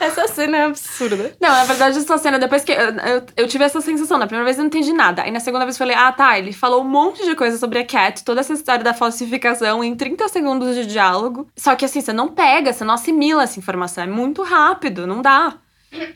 [0.00, 1.36] Essa cena é absurda.
[1.38, 2.72] Não, na verdade, essa cena, depois que.
[2.72, 4.18] Eu, eu, eu tive essa sensação.
[4.18, 5.22] Na primeira vez eu não entendi nada.
[5.22, 6.38] Aí na segunda vez eu falei, ah, tá.
[6.38, 9.94] Ele falou um monte de coisa sobre a Cat, toda essa história da falsificação em
[9.94, 11.48] 30 segundos de diálogo.
[11.56, 14.02] Só que assim, você não pega, você não assimila essa informação.
[14.02, 15.54] É muito rápido, não dá.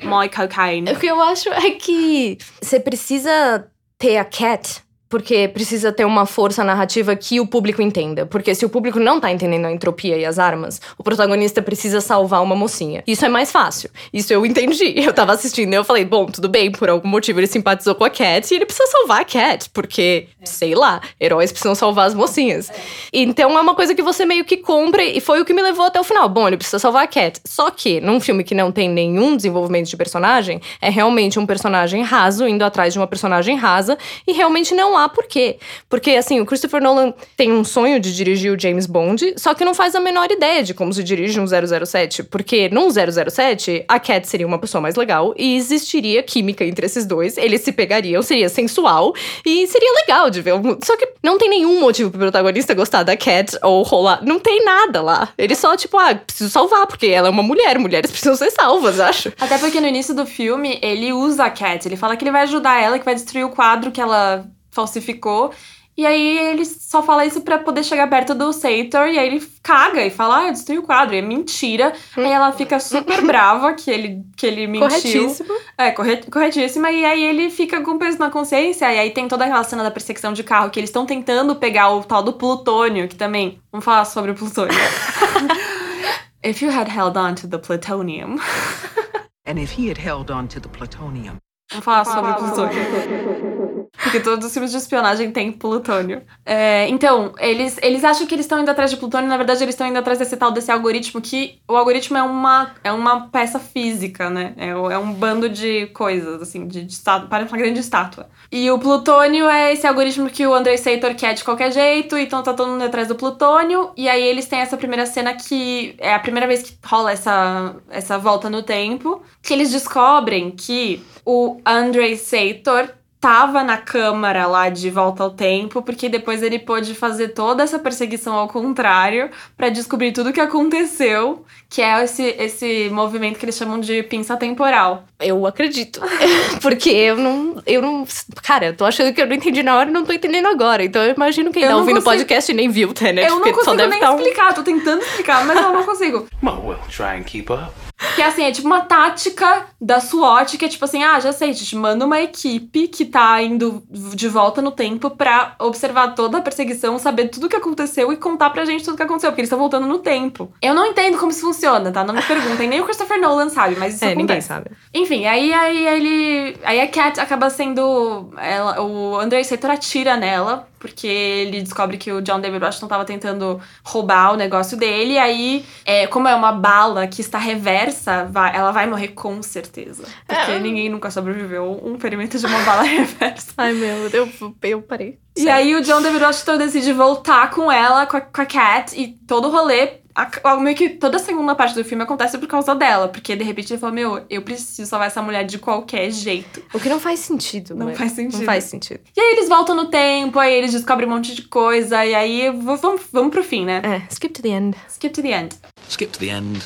[0.03, 0.93] Michael Caine.
[0.93, 3.67] O que eu acho é que você precisa
[3.99, 4.83] ter a Cat,
[5.15, 8.27] porque precisa ter uma força narrativa que o público entenda.
[8.27, 12.01] Porque se o público não tá entendendo a entropia e as armas, o protagonista precisa
[12.01, 13.01] salvar uma mocinha.
[13.07, 13.91] Isso é mais fácil.
[14.13, 14.93] Isso eu entendi.
[14.97, 18.03] Eu tava assistindo e eu falei, bom, tudo bem, por algum motivo ele simpatizou com
[18.03, 22.15] a Cat e ele precisa salvar a Cat, porque, sei lá, heróis precisam salvar as
[22.15, 22.73] mocinhas.
[23.13, 25.87] Então é uma coisa que você meio que compra e foi o que me levou
[25.87, 26.29] até o final.
[26.29, 27.41] Bom, ele precisa salvar a Cat.
[27.45, 32.03] Só que, num filme que não tem nenhum desenvolvimento de personagem, é realmente um personagem
[32.03, 33.97] raso indo atrás de uma personagem rasa
[34.27, 35.59] e realmente não há porquê.
[35.89, 39.65] Porque, assim, o Christopher Nolan tem um sonho de dirigir o James Bond, só que
[39.65, 42.25] não faz a menor ideia de como se dirige um 007.
[42.25, 47.07] Porque num 007, a Cat seria uma pessoa mais legal e existiria química entre esses
[47.07, 47.37] dois.
[47.37, 49.15] Eles se pegariam, seria sensual
[49.45, 50.55] e seria legal de ver.
[50.83, 54.21] Só que não tem nenhum motivo pro protagonista gostar da Cat ou rolar.
[54.25, 55.29] Não tem nada lá.
[55.37, 57.79] Ele só, tipo, ah, preciso salvar, porque ela é uma mulher.
[57.79, 59.33] Mulheres precisam ser salvas, acho.
[59.41, 61.87] Até porque no início do filme, ele usa a Cat.
[61.87, 65.53] Ele fala que ele vai ajudar ela, que vai destruir o quadro que ela falsificou.
[65.97, 69.07] E aí ele só fala isso pra poder chegar perto do Sator.
[69.07, 71.15] E aí ele caga e fala, ah, eu destruí o quadro.
[71.15, 71.93] E é mentira.
[72.17, 74.89] aí ela fica super brava que ele, que ele mentiu.
[74.89, 75.55] Corretíssimo.
[75.79, 76.91] É, corre- corretíssima.
[76.91, 78.93] E aí ele fica com peso na consciência.
[78.93, 81.91] E aí tem toda aquela cena da perseguição de carro que eles estão tentando pegar
[81.93, 83.61] o tal do plutônio, que também.
[83.71, 84.75] Vamos falar sobre o plutônio.
[86.43, 88.39] If you had held on to the plutonium.
[89.47, 91.37] And if he had held on to the plutonium,
[91.75, 93.85] Vamos falar sobre o plutônio.
[93.97, 96.23] Porque todos os filmes de espionagem têm plutônio.
[96.45, 99.75] É, então, eles, eles acham que eles estão indo atrás de plutônio, na verdade, eles
[99.75, 103.59] estão indo atrás desse tal desse algoritmo, que o algoritmo é uma, é uma peça
[103.59, 104.53] física, né?
[104.57, 108.29] É, é um bando de coisas, assim, de, de estátua, parece uma grande estátua.
[108.51, 112.43] E o plutônio é esse algoritmo que o Andrei Seitor quer de qualquer jeito, então
[112.43, 113.91] tá todo mundo atrás do plutônio.
[113.97, 117.77] E aí eles têm essa primeira cena que é a primeira vez que rola essa,
[117.91, 122.89] essa volta no tempo, que eles descobrem que o Andrei Seitor
[123.21, 127.79] tava na câmara lá de volta ao tempo, porque depois ele pôde fazer toda essa
[127.79, 133.47] perseguição ao contrário para descobrir tudo o que aconteceu, que é esse, esse movimento que
[133.47, 135.05] eles chamam de pinça temporal.
[135.19, 136.03] Eu acredito.
[136.61, 137.63] Porque eu não.
[137.67, 138.07] Eu não.
[138.43, 140.85] Cara, eu tô achando que eu não entendi na hora e não tô entendendo agora.
[140.85, 142.93] Então eu imagino quem Eu tá não ouvindo o consigo- podcast e nem viu o
[142.93, 143.27] Tenet.
[143.27, 144.17] eu não consigo deve nem estar um.
[144.19, 146.27] explicar, tô tentando explicar, mas eu não consigo.
[146.43, 147.73] Well, we'll try and keep up.
[148.17, 151.51] Que assim, é tipo uma tática da SWAT, que é tipo assim, ah, já sei,
[151.51, 156.39] a gente manda uma equipe que tá indo de volta no tempo pra observar toda
[156.39, 159.31] a perseguição, saber tudo o que aconteceu e contar pra gente tudo o que aconteceu,
[159.31, 160.53] porque eles estão voltando no tempo.
[160.61, 162.03] Eu não entendo como isso funciona, tá?
[162.05, 164.17] Não me perguntem, nem o Christopher Nolan sabe, mas isso É, acontece.
[164.27, 164.71] ninguém sabe.
[164.93, 166.57] Enfim, aí, aí ele.
[166.65, 168.31] Aí a Cat acaba sendo.
[168.39, 173.07] Ela, o Andrei Seitor atira nela, porque ele descobre que o John David Washington tava
[173.07, 175.15] tentando roubar o negócio dele.
[175.15, 179.43] E aí, é, como é uma bala que está reversa, vai- ela vai morrer com
[179.43, 180.05] certeza.
[180.29, 183.53] Porque ninguém nunca sobreviveu um ferimento de uma bala reversa.
[183.57, 184.29] Ai, meu, eu,
[184.63, 185.19] eu parei.
[185.35, 188.95] E aí o John David Washington decide voltar com ela, com a, com a Cat,
[188.95, 190.04] e todo o rolê.
[190.15, 193.09] A- meio que toda a segunda parte do filme acontece por causa dela.
[193.09, 196.63] Porque de repente ele falou: Meu, eu preciso salvar essa mulher de qualquer jeito.
[196.73, 198.39] O que não faz sentido, Não mas- faz sentido.
[198.39, 199.01] Não faz sentido.
[199.17, 202.51] E aí eles voltam no tempo, aí eles descobrem um monte de coisa, e aí
[202.51, 203.83] vamos, vamos pro fim, né?
[203.85, 204.77] É, skip to the end.
[204.89, 205.57] Skip to the end.
[205.89, 206.61] Skip to the end.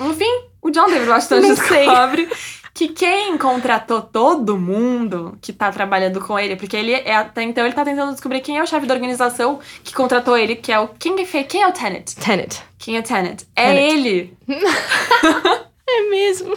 [0.00, 2.28] No fim, o John David Washington descobre
[2.88, 7.64] que quem contratou todo mundo que tá trabalhando com ele, porque ele é, até então
[7.64, 10.78] ele tá tentando descobrir quem é o chefe da organização que contratou ele, que é
[10.80, 10.88] o.
[10.88, 12.16] Quem, que fez- quem é o Tenet?
[12.16, 12.62] Tenet.
[12.78, 13.46] Quem é o Tenet?
[13.54, 13.94] É Tenet.
[13.94, 14.36] ele.
[15.94, 16.54] É mesmo.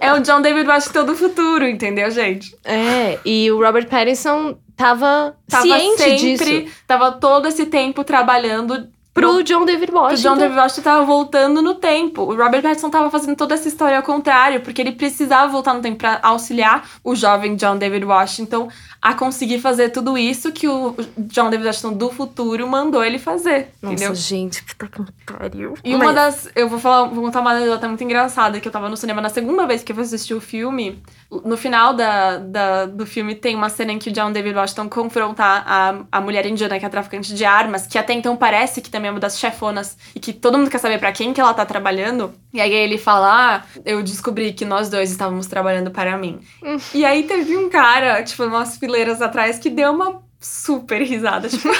[0.00, 2.56] É o John David Washington do futuro, entendeu, gente?
[2.64, 6.76] É, e o Robert Pattinson tava, Tava ciente sempre, disso.
[6.86, 10.22] tava todo esse tempo trabalhando Pro John David O Washington.
[10.22, 12.22] John David Washington tava voltando no tempo.
[12.22, 15.82] O Robert Pattinson tava fazendo toda essa história ao contrário, porque ele precisava voltar no
[15.82, 18.68] tempo pra auxiliar o jovem John David Washington
[19.02, 23.68] a conseguir fazer tudo isso que o John David Washington do futuro mandou ele fazer.
[23.82, 24.14] Nossa, entendeu?
[24.14, 25.74] gente, puta que pariu.
[25.84, 26.48] E uma Mas- das.
[26.56, 29.28] Eu vou falar, vou contar uma anedota muito engraçada, que eu tava no cinema na
[29.28, 31.02] segunda vez que eu assisti o filme.
[31.44, 34.88] No final da, da- do filme tem uma cena em que o John David Washington
[34.88, 38.90] confronta a, a mulher indiana, que é traficante de armas, que até então parece que
[38.90, 41.54] também é uma das chefonas e que todo mundo quer saber pra quem que ela
[41.54, 42.34] tá trabalhando.
[42.52, 46.38] E aí ele fala: Ah, eu descobri que nós dois estávamos trabalhando para mim.
[46.94, 51.48] E aí teve um cara, tipo, umas fileiras atrás, que deu uma super risada.
[51.48, 51.68] Tipo.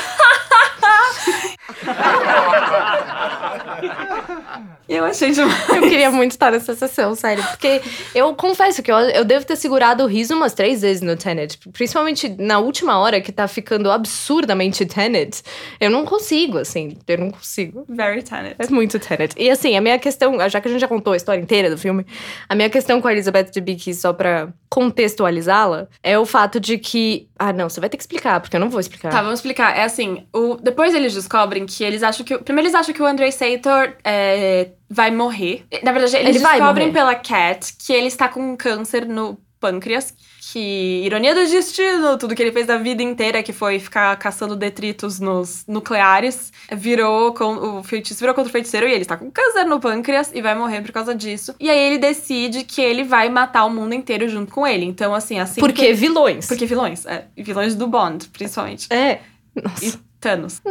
[4.89, 5.69] eu achei demais.
[5.69, 7.43] Eu queria muito estar nessa sessão, sério.
[7.45, 7.81] Porque
[8.15, 11.59] eu confesso que eu, eu devo ter segurado o riso umas três vezes no Tenet.
[11.73, 15.43] Principalmente na última hora, que tá ficando absurdamente Tenet.
[15.81, 16.97] Eu não consigo, assim.
[17.07, 17.85] Eu não consigo.
[17.89, 18.57] Very Tenet.
[18.59, 19.35] É muito Tenet.
[19.37, 21.79] E assim, a minha questão, já que a gente já contou a história inteira do
[21.79, 22.07] filme,
[22.49, 27.29] a minha questão com a Elizabeth Debicki, só pra contextualizá-la, é o fato de que.
[27.39, 29.11] Ah, não, você vai ter que explicar, porque eu não vou explicar.
[29.11, 29.77] Tá, vamos explicar.
[29.77, 32.39] É assim, o, depois eles descobrem que eles acham que.
[32.39, 35.65] Primeiro eles acham que o Andrei Sator é, vai morrer.
[35.83, 40.15] Na verdade, eles Ele descobrem pela Cat que ele está com um câncer no pâncreas.
[40.53, 44.55] Que, ironia do destino, tudo que ele fez da vida inteira, que foi ficar caçando
[44.55, 49.31] detritos nos nucleares, virou com o feitiço virou contra o feiticeiro e ele está com
[49.31, 51.55] câncer no pâncreas e vai morrer por causa disso.
[51.59, 54.85] E aí ele decide que ele vai matar o mundo inteiro junto com ele.
[54.85, 55.59] Então, assim, assim.
[55.59, 56.47] Porque que- vilões.
[56.47, 57.25] Porque vilões, é.
[57.35, 58.93] Vilões do Bond, principalmente.
[58.93, 59.21] É.
[59.55, 59.87] Nossa.
[59.87, 60.63] E Thanos.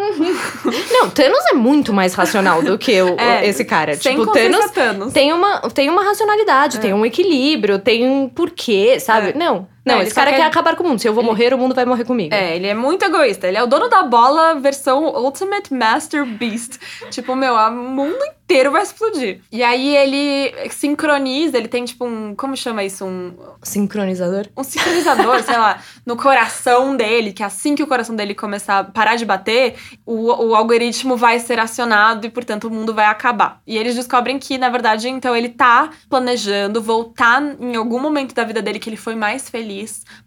[0.91, 3.93] Não, Thanos é muito mais racional do que o, É, esse cara.
[3.95, 5.11] Sem tipo, Thanos Thanos.
[5.13, 9.31] tem uma, tem uma racionalidade, tem um equilíbrio, tem um porquê, sabe?
[9.31, 9.33] É.
[9.33, 10.99] Não, Não, ele esse cara quer- quer acabar com o mundo.
[10.99, 12.33] Se eu vou morrer, o mundo vai morrer comigo.
[12.33, 13.47] É, ele é muito egoísta.
[13.47, 16.77] Ele é o dono da bola versão Ultimate Master Beast.
[17.09, 19.39] tipo, meu, o mundo inteiro vai explodir.
[19.51, 22.35] E aí ele sincroniza, ele tem tipo um.
[22.35, 23.05] Como chama isso?
[23.05, 24.47] Um, Sincronizador.
[24.57, 28.83] um sincronizador, sei lá, no coração dele, que assim que o coração dele começar a
[28.83, 33.61] parar de bater, o, o algoritmo vai ser acionado e, portanto, o mundo vai acabar.
[33.65, 38.43] E eles descobrem que, na verdade, então ele tá planejando voltar em algum momento da
[38.43, 39.70] vida dele que ele foi mais feliz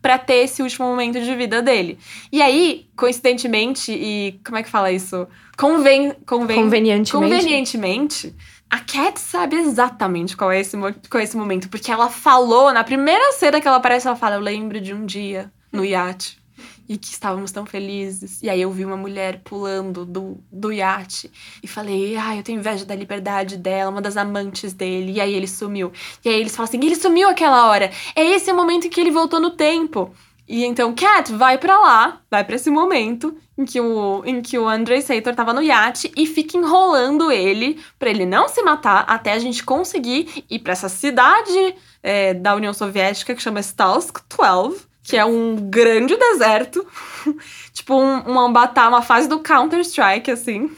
[0.00, 1.98] pra ter esse último momento de vida dele.
[2.30, 5.26] E aí, coincidentemente, e como é que fala isso?
[5.56, 7.12] Conven, conven, Convenientemente.
[7.12, 8.34] Convenientemente,
[8.70, 12.84] A Cat sabe exatamente qual é, esse, qual é esse momento, porque ela falou, na
[12.84, 16.43] primeira cena que ela aparece, ela fala: Eu lembro de um dia no iate
[16.88, 18.42] e que estávamos tão felizes.
[18.42, 21.30] E aí eu vi uma mulher pulando do, do iate
[21.62, 25.12] e falei: Ai, eu tenho inveja da liberdade dela, uma das amantes dele.
[25.12, 25.92] E aí ele sumiu.
[26.24, 27.90] E aí eles falam assim: Ele sumiu aquela hora.
[28.14, 30.14] É esse o momento em que ele voltou no tempo.
[30.46, 34.58] E então Cat vai pra lá, vai pra esse momento em que o em que
[34.58, 39.04] o Andrei Sator tava no iate e fica enrolando ele pra ele não se matar
[39.08, 44.18] até a gente conseguir ir pra essa cidade é, da União Soviética que chama Stalsk
[44.36, 46.84] 12, que é um grande deserto,
[47.72, 50.74] tipo um, batalha, uma fase do Counter Strike assim.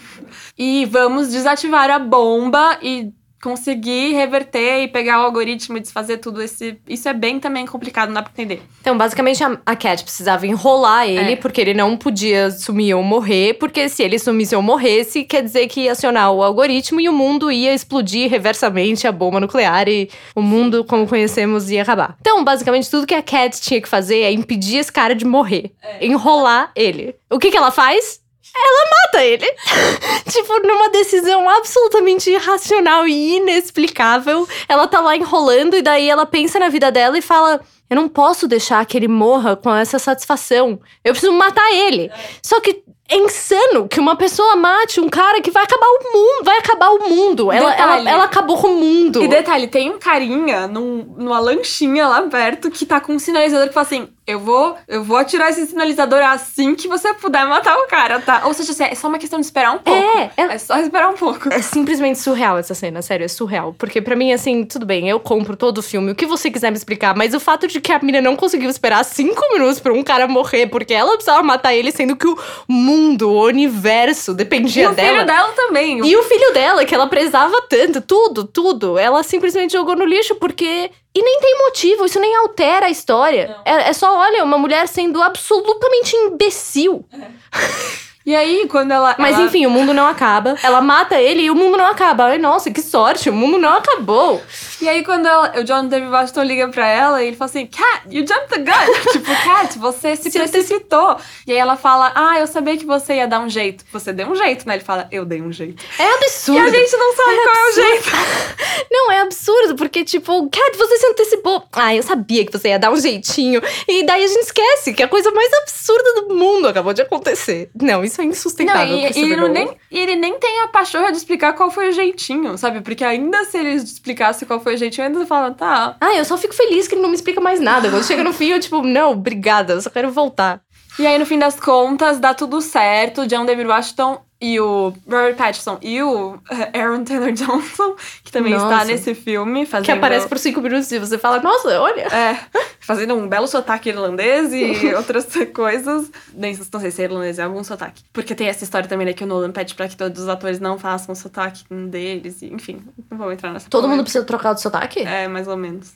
[0.58, 3.14] E vamos desativar a bomba e
[3.46, 6.76] conseguir reverter e pegar o algoritmo e desfazer tudo esse.
[6.88, 8.60] Isso é bem também complicado, não dá pra entender.
[8.80, 11.36] Então, basicamente, a, a Cat precisava enrolar ele, É.
[11.36, 15.68] porque ele não podia sumir ou morrer, porque se ele sumisse ou morresse, quer dizer
[15.68, 20.10] que ia acionar o algoritmo e o mundo ia explodir reversamente a bomba nuclear e
[20.34, 22.16] o mundo, como conhecemos, ia acabar.
[22.20, 25.70] Então, basicamente, tudo que a Cat tinha que fazer é impedir esse cara de morrer,
[26.00, 27.14] enrolar ele.
[27.30, 28.20] O que, que ela faz?
[28.56, 29.46] Ela mata ele.
[30.30, 34.48] tipo, numa decisão absolutamente irracional e inexplicável.
[34.68, 38.08] Ela tá lá enrolando e daí ela pensa na vida dela e fala: Eu não
[38.08, 40.80] posso deixar que ele morra com essa satisfação.
[41.04, 42.10] Eu preciso matar ele.
[42.42, 46.44] Só que é insano que uma pessoa mate um cara que vai acabar o mundo.
[46.44, 47.52] Vai acabar o mundo.
[47.52, 48.00] Ela, Detalhe.
[48.00, 49.22] ela, ela acabou com o mundo.
[49.22, 53.68] E detalhe, tem um carinha num- numa lanchinha lá perto que tá com um sinalizador
[53.68, 57.76] que fala assim: eu vou, eu vou atirar esse sinalizador assim que você puder matar
[57.78, 58.42] o cara, tá?
[58.46, 60.00] Ou seja, é só uma questão de esperar um pouco.
[60.18, 61.52] É, é- É só esperar um pouco.
[61.52, 63.74] É simplesmente surreal essa cena, sério, é surreal.
[63.78, 66.70] Porque pra mim, assim, tudo bem, eu compro todo o filme, o que você quiser
[66.70, 69.92] me explicar, mas o fato de que a mina não conseguiu esperar cinco minutos pra
[69.92, 72.36] um cara morrer, porque ela precisava matar ele, sendo que o
[72.68, 75.08] mundo, o universo dependia E o dela.
[75.14, 76.06] filho dela também.
[76.06, 80.34] E o filho dela, que ela prezava tanto, tudo, tudo, ela simplesmente jogou no lixo
[80.36, 80.90] porque.
[81.14, 83.56] E nem tem motivo, isso nem altera a história.
[83.64, 87.04] É, é só, olha, uma mulher sendo absolutamente imbecil.
[88.26, 89.14] E aí, quando ela.
[89.18, 90.56] Mas ela- enfim, o mundo não acaba.
[90.62, 92.24] Ela mata ele e o mundo não acaba.
[92.24, 94.42] Ai, nossa, que sorte, o mundo não acabou.
[94.82, 97.66] E aí, quando ela, o John David Washington liga pra ela e ele fala assim:
[97.66, 98.92] Cat, you jumped the gun.
[99.12, 101.16] tipo, Cat, você se precipitou.
[101.46, 103.84] E aí ela fala: Ah, eu sabia que você ia dar um jeito.
[103.92, 104.74] Você deu um jeito, né?
[104.74, 105.82] Ele fala: Eu dei um jeito.
[105.96, 106.58] É absurdo.
[106.58, 107.86] E a gente não sabe qual é o absurdo.
[107.86, 108.56] jeito.
[108.90, 111.64] Não, é absurdo, porque, tipo, Cat, você se antecipou.
[111.72, 113.60] Ah, eu sabia que você ia dar um jeitinho.
[113.88, 117.70] E daí a gente esquece que a coisa mais absurda do mundo acabou de acontecer.
[117.74, 118.96] Não, isso é Não, insustentável.
[118.96, 121.92] e, e ele não nem, ele nem tem a pachorra de explicar qual foi o
[121.92, 122.80] jeitinho, sabe?
[122.80, 125.96] Porque ainda se ele explicasse qual foi o jeitinho, ainda fala, tá.
[126.00, 127.90] Ah, eu só fico feliz que ele não me explica mais nada.
[127.90, 130.60] Quando chega no fim, eu, tipo, não, obrigada, eu só quero voltar.
[130.98, 133.26] E aí, no fim das contas, dá tudo certo.
[133.26, 138.52] John David Washington e o Robert Pattinson e o eh, Aaron Taylor Johnson, que também
[138.52, 138.84] está Nossa.
[138.84, 139.86] nesse filme, fazendo...
[139.86, 142.02] Que aparece por cinco minutos e você fala, nossa, olha.
[142.02, 142.38] É,
[142.80, 146.10] fazendo um belo sotaque irlandês e outras coisas.
[146.34, 148.04] Nem não sei se é irlandês, é algum sotaque.
[148.12, 150.60] Porque tem essa história também, né, que o Nolan pede pra que todos os atores
[150.60, 152.42] não façam o sotaque deles.
[152.42, 155.00] E, enfim, não vou entrar nessa Todo mundo precisa trocar de sotaque?
[155.00, 155.94] É, mais ou menos.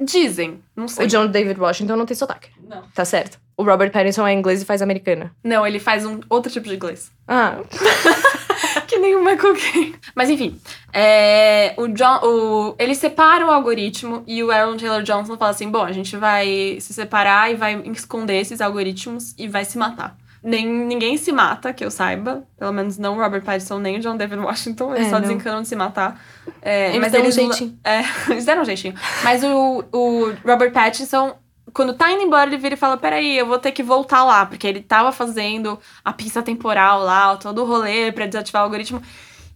[0.00, 1.04] Dizem, não sei.
[1.04, 2.50] O John David Washington não tem sotaque.
[2.66, 2.82] Não.
[2.94, 3.38] Tá certo.
[3.58, 5.32] O Robert Pattinson é inglês e faz americana.
[5.42, 7.10] Não, ele faz um outro tipo de inglês.
[7.26, 7.56] Ah,
[8.86, 9.94] que nem o Michael Caine.
[10.14, 10.58] Mas enfim,
[10.92, 15.68] é, o John, o, eles separam o algoritmo e o Aaron Taylor Johnson fala assim:
[15.70, 20.16] bom, a gente vai se separar e vai esconder esses algoritmos e vai se matar.
[20.40, 22.44] Nem, ninguém se mata, que eu saiba.
[22.56, 24.94] Pelo menos não o Robert Pattinson nem o John David Washington.
[24.94, 25.22] Eles É, só não.
[25.22, 26.20] desencanam de se matar.
[26.62, 27.78] É, Eles mas deram um eles, jeitinho.
[27.82, 28.94] É, eles deram um jeitinho.
[29.24, 31.34] Mas o, o Robert Pattinson,
[31.78, 34.44] quando tá indo embora, ele vira e fala: Peraí, eu vou ter que voltar lá,
[34.44, 39.00] porque ele tava fazendo a pista temporal lá, todo o rolê pra desativar o algoritmo.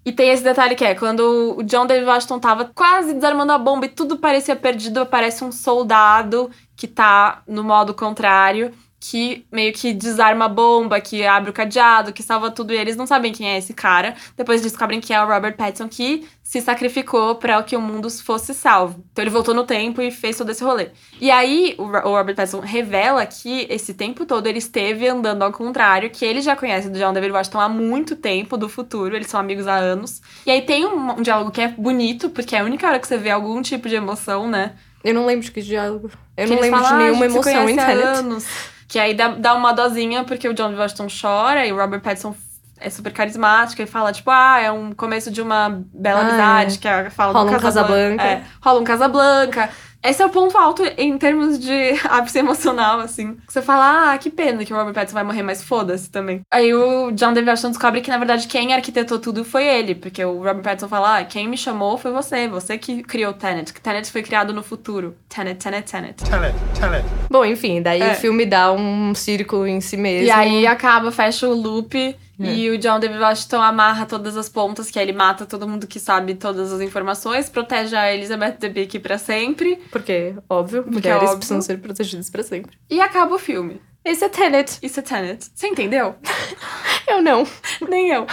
[0.05, 3.59] E tem esse detalhe que é, quando o John David Washington tava quase desarmando a
[3.59, 8.73] bomba e tudo parecia perdido, aparece um soldado que tá no modo contrário,
[9.05, 12.95] que meio que desarma a bomba, que abre o cadeado, que salva tudo, e eles
[12.95, 14.15] não sabem quem é esse cara.
[14.37, 18.55] Depois descobrem que é o Robert Pattinson que se sacrificou para que o mundo fosse
[18.55, 19.03] salvo.
[19.11, 20.91] Então ele voltou no tempo e fez todo esse rolê.
[21.21, 25.43] E aí o Ro- o Robert Pattinson revela que esse tempo todo ele esteve andando
[25.43, 29.17] ao contrário, que ele já conhece do John David Washington há muito tempo, do futuro,
[29.17, 30.23] eles são amigos há anos.
[30.47, 33.09] E aí tem um, um diálogo que é bonito, porque é a única hora que
[33.09, 34.75] você vê algum tipo de emoção, né?
[35.05, 36.09] eu não lembro de que diálogo.
[36.37, 38.45] Eu Que não lembro falam, de "Ah, nenhuma se emoção em Tenet.
[38.99, 42.01] anos." Que aí dá, dá uma dosinha, porque o John Washington chora e o Robert
[42.01, 42.35] Pattinson
[42.79, 46.75] é super carismático e fala, tipo, ah, é um começo de uma bela Ah, amizade,
[46.75, 46.79] é.
[46.79, 48.23] que é, fala Rola do um Casablanca.
[48.25, 49.71] É, rola um Casablanca.
[50.03, 53.37] Esse é o ponto alto em termos de ápice emocional, assim.
[53.49, 56.41] Você fala, ah, que pena que o Robert Pattinson vai morrer, mas foda-se também.
[56.51, 59.95] Aí o John David Washington descobre que, na verdade, quem arquitetou tudo foi ele.
[59.95, 62.49] Porque o Robert Pattinson fala, ah, quem me chamou foi você.
[62.49, 63.73] Você que criou Tenet.
[63.73, 65.15] Que Tenet foi criado no futuro.
[65.29, 66.25] Tenet, Tenet, Tenet.
[66.25, 67.05] Tenet, Tenet.
[67.31, 68.13] Bom, enfim, daí É.
[68.13, 70.27] o filme dá um círculo em si mesmo.
[70.27, 72.17] E aí acaba, fecha o loop.
[72.45, 75.87] E o John David Washington amarra todas as pontas, que aí ele mata todo mundo
[75.87, 79.79] que sabe todas as informações, protege a Elizabeth Debicki pra sempre.
[79.93, 81.39] Porque, óbvio, Porque mulheres é óbvio.
[81.39, 82.77] precisam ser protegidas pra sempre.
[82.91, 83.81] E acaba o filme.
[84.05, 84.79] Esse é Tenet.
[84.83, 85.49] Isso é Tenet.
[85.55, 86.17] Você entendeu?
[87.07, 87.47] Eu não.
[87.89, 88.27] Nem eu.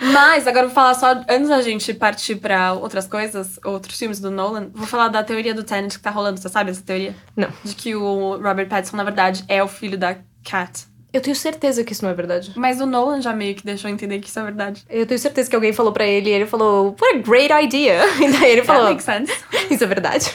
[0.00, 4.18] Mas agora eu vou falar só, antes da gente partir pra outras coisas, outros filmes
[4.18, 6.40] do Nolan, vou falar da teoria do Tenet que tá rolando.
[6.40, 7.14] Você sabe essa teoria?
[7.36, 7.48] Não.
[7.62, 10.86] De que o Robert Pattinson, na verdade, é o filho da Cat.
[11.14, 12.50] Eu tenho certeza que isso não é verdade.
[12.56, 14.84] Mas o Nolan já meio que deixou entender que isso é verdade.
[14.90, 18.00] Eu tenho certeza que alguém falou pra ele e ele falou, what a great idea.
[18.20, 19.32] E daí ele That falou, makes sense.
[19.70, 20.28] isso é verdade.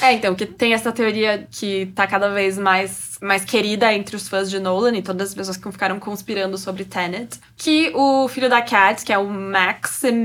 [0.00, 4.28] É, então, que tem essa teoria que tá cada vez mais, mais querida entre os
[4.28, 7.40] fãs de Nolan e todas as pessoas que ficaram conspirando sobre Tenet.
[7.56, 10.22] Que o filho da Cat, que é o Maximilian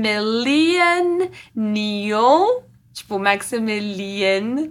[1.52, 4.70] Neil, tipo, Maximilian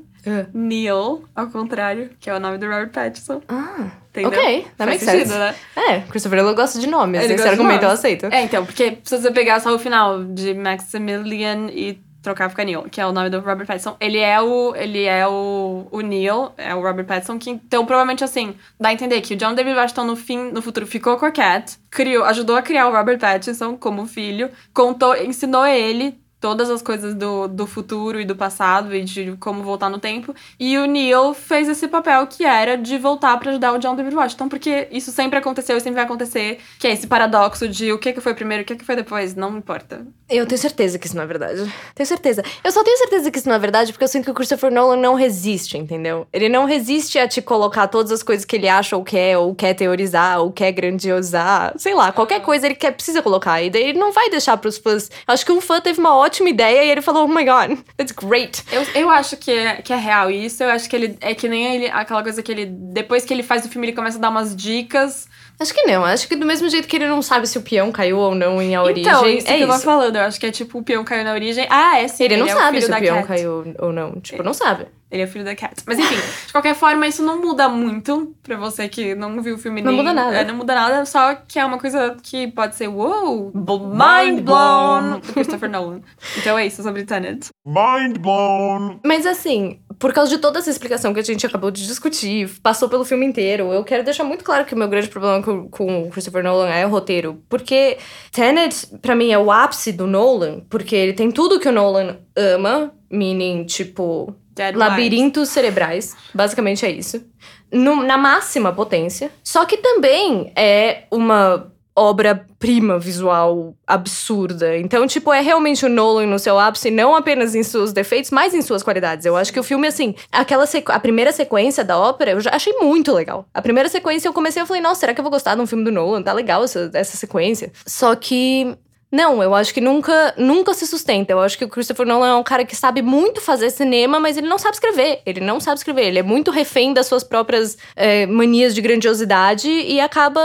[0.54, 3.42] Neil, ao contrário, que é o nome do Robert Pattinson.
[3.50, 3.92] Ah,
[4.22, 4.40] Entendeu?
[4.40, 4.62] ok.
[4.64, 5.40] That Faz makes sentido, sense.
[5.40, 5.56] né?
[5.76, 7.24] É, Christopher Nolan gosta de nomes.
[7.24, 8.26] Ele Esse argumento eu aceito.
[8.28, 12.84] É, então, porque se você pegar só o final de Maximilian e trocar fica Neil,
[12.90, 16.52] que é o nome do Robert Pattinson, ele é o ele é o, o Neil,
[16.58, 19.76] é o Robert Pattinson, que então provavelmente assim, dá a entender que o John David
[19.76, 23.20] Washington no fim, no futuro ficou com a Cat, criou, ajudou a criar o Robert
[23.20, 28.96] Pattinson como filho, contou, ensinou ele todas as coisas do, do futuro e do passado
[28.96, 30.32] e de como voltar no tempo.
[30.60, 34.16] E o Neil fez esse papel que era de voltar pra ajudar o John David
[34.16, 37.98] Washington, porque isso sempre aconteceu e sempre vai acontecer, que é esse paradoxo de o
[37.98, 40.06] que que foi primeiro e o que que foi depois, não importa.
[40.30, 41.74] Eu tenho certeza que isso não é verdade.
[41.96, 42.44] Tenho certeza.
[42.64, 44.72] Eu só tenho certeza que isso não é verdade porque eu sinto que o Christopher
[44.72, 46.28] Nolan não resiste, entendeu?
[46.32, 49.56] Ele não resiste a te colocar todas as coisas que ele acha ou quer, ou
[49.56, 51.74] quer teorizar, ou quer grandiosar.
[51.78, 53.64] Sei lá, qualquer coisa ele quer, precisa colocar.
[53.64, 55.10] E daí ele não vai deixar pros fãs.
[55.26, 58.12] Acho que um fã teve uma ótima ideia e ele falou: Oh my god, that's
[58.12, 58.64] great.
[58.72, 61.48] Eu, eu acho que é, que é real isso, eu acho que ele é que
[61.48, 64.22] nem ele, aquela coisa que ele, depois que ele faz o filme, ele começa a
[64.22, 65.28] dar umas dicas.
[65.60, 66.04] Acho que não.
[66.04, 68.62] Acho que do mesmo jeito que ele não sabe se o peão caiu ou não
[68.62, 69.04] em A Origem.
[69.12, 69.84] então, isso é que eu tô isso.
[69.86, 71.66] falando, eu acho que é tipo o peão caiu na origem.
[71.70, 72.24] Ah, é sim.
[72.26, 73.28] Ele não é sabe o filho se o peão Cat.
[73.28, 74.12] caiu ou não.
[74.20, 74.88] Tipo, não sabe.
[75.12, 75.76] Ele é o filho da Cat.
[75.88, 76.16] Mas enfim,
[76.48, 79.92] de qualquer forma, isso não muda muito pra você que não viu o filme Não
[79.92, 80.36] nem- muda nada.
[80.36, 85.20] É, não muda nada, só que é uma coisa que pode ser, wow, mind blown,
[85.20, 86.02] do Christopher Nolan.
[86.38, 87.48] Então é isso sobre Tenet.
[87.66, 89.00] Mind blown.
[89.06, 92.88] Mas assim, por causa de toda essa explicação que a gente acabou de discutir, passou
[92.90, 96.04] pelo filme inteiro, eu quero deixar muito claro que o meu grande problema com, com
[96.04, 97.42] o Christopher Nolan é o roteiro.
[97.50, 97.98] Porque
[98.32, 102.18] Tenet, pra mim, é o ápice do Nolan, porque ele tem tudo que o Nolan
[102.36, 106.16] ama, meaning, tipo, Dead labirintos cerebrais.
[106.34, 107.24] Basicamente é isso.
[107.72, 109.30] No- na máxima potência.
[109.44, 114.78] Só que também é uma obra-prima visual absurda.
[114.78, 118.54] Então, tipo, é realmente o Nolan no seu ápice, não apenas em seus defeitos, mas
[118.54, 119.26] em suas qualidades.
[119.26, 122.74] Eu acho que o filme, assim, aquela a primeira sequência da ópera, eu já achei
[122.74, 123.48] muito legal.
[123.54, 125.68] A primeira sequência eu comecei, eu falei, nossa, será que eu vou gostar de um
[125.68, 126.22] filme do Nolan?
[126.22, 127.72] Tá legal essa, essa sequência.
[127.86, 128.78] Só que
[129.16, 131.32] não, eu acho que nunca, nunca se sustenta.
[131.32, 134.36] Eu acho que o Christopher Nolan é um cara que sabe muito fazer cinema, mas
[134.36, 135.22] ele não sabe escrever.
[135.26, 136.08] Ele não sabe escrever.
[136.08, 140.42] Ele é muito refém das suas próprias eh, manias de grandiosidade e acaba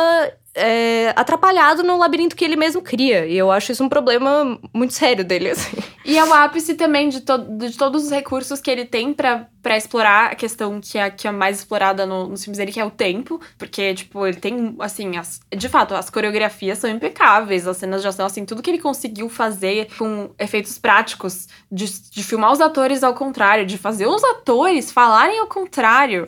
[0.55, 3.27] eh, atrapalhado no labirinto que ele mesmo cria.
[3.27, 5.77] E eu acho isso um problema muito sério dele, assim.
[6.05, 9.47] E é o ápice também de, to de todos os recursos que ele tem pra,
[9.63, 12.81] pra explorar a questão que é, que é mais explorada no, nos filmes dele, que
[12.81, 13.41] é o tempo.
[13.59, 18.09] Porque, tipo, ele tem, assim, as- de fato, as coreografias são impecáveis, as cenas de
[18.09, 23.05] ação, assim, tudo que ele conseguiu fazer com efeitos práticos, de, de filmar os atores
[23.05, 26.27] ao contrário, de fazer os atores falarem ao contrário.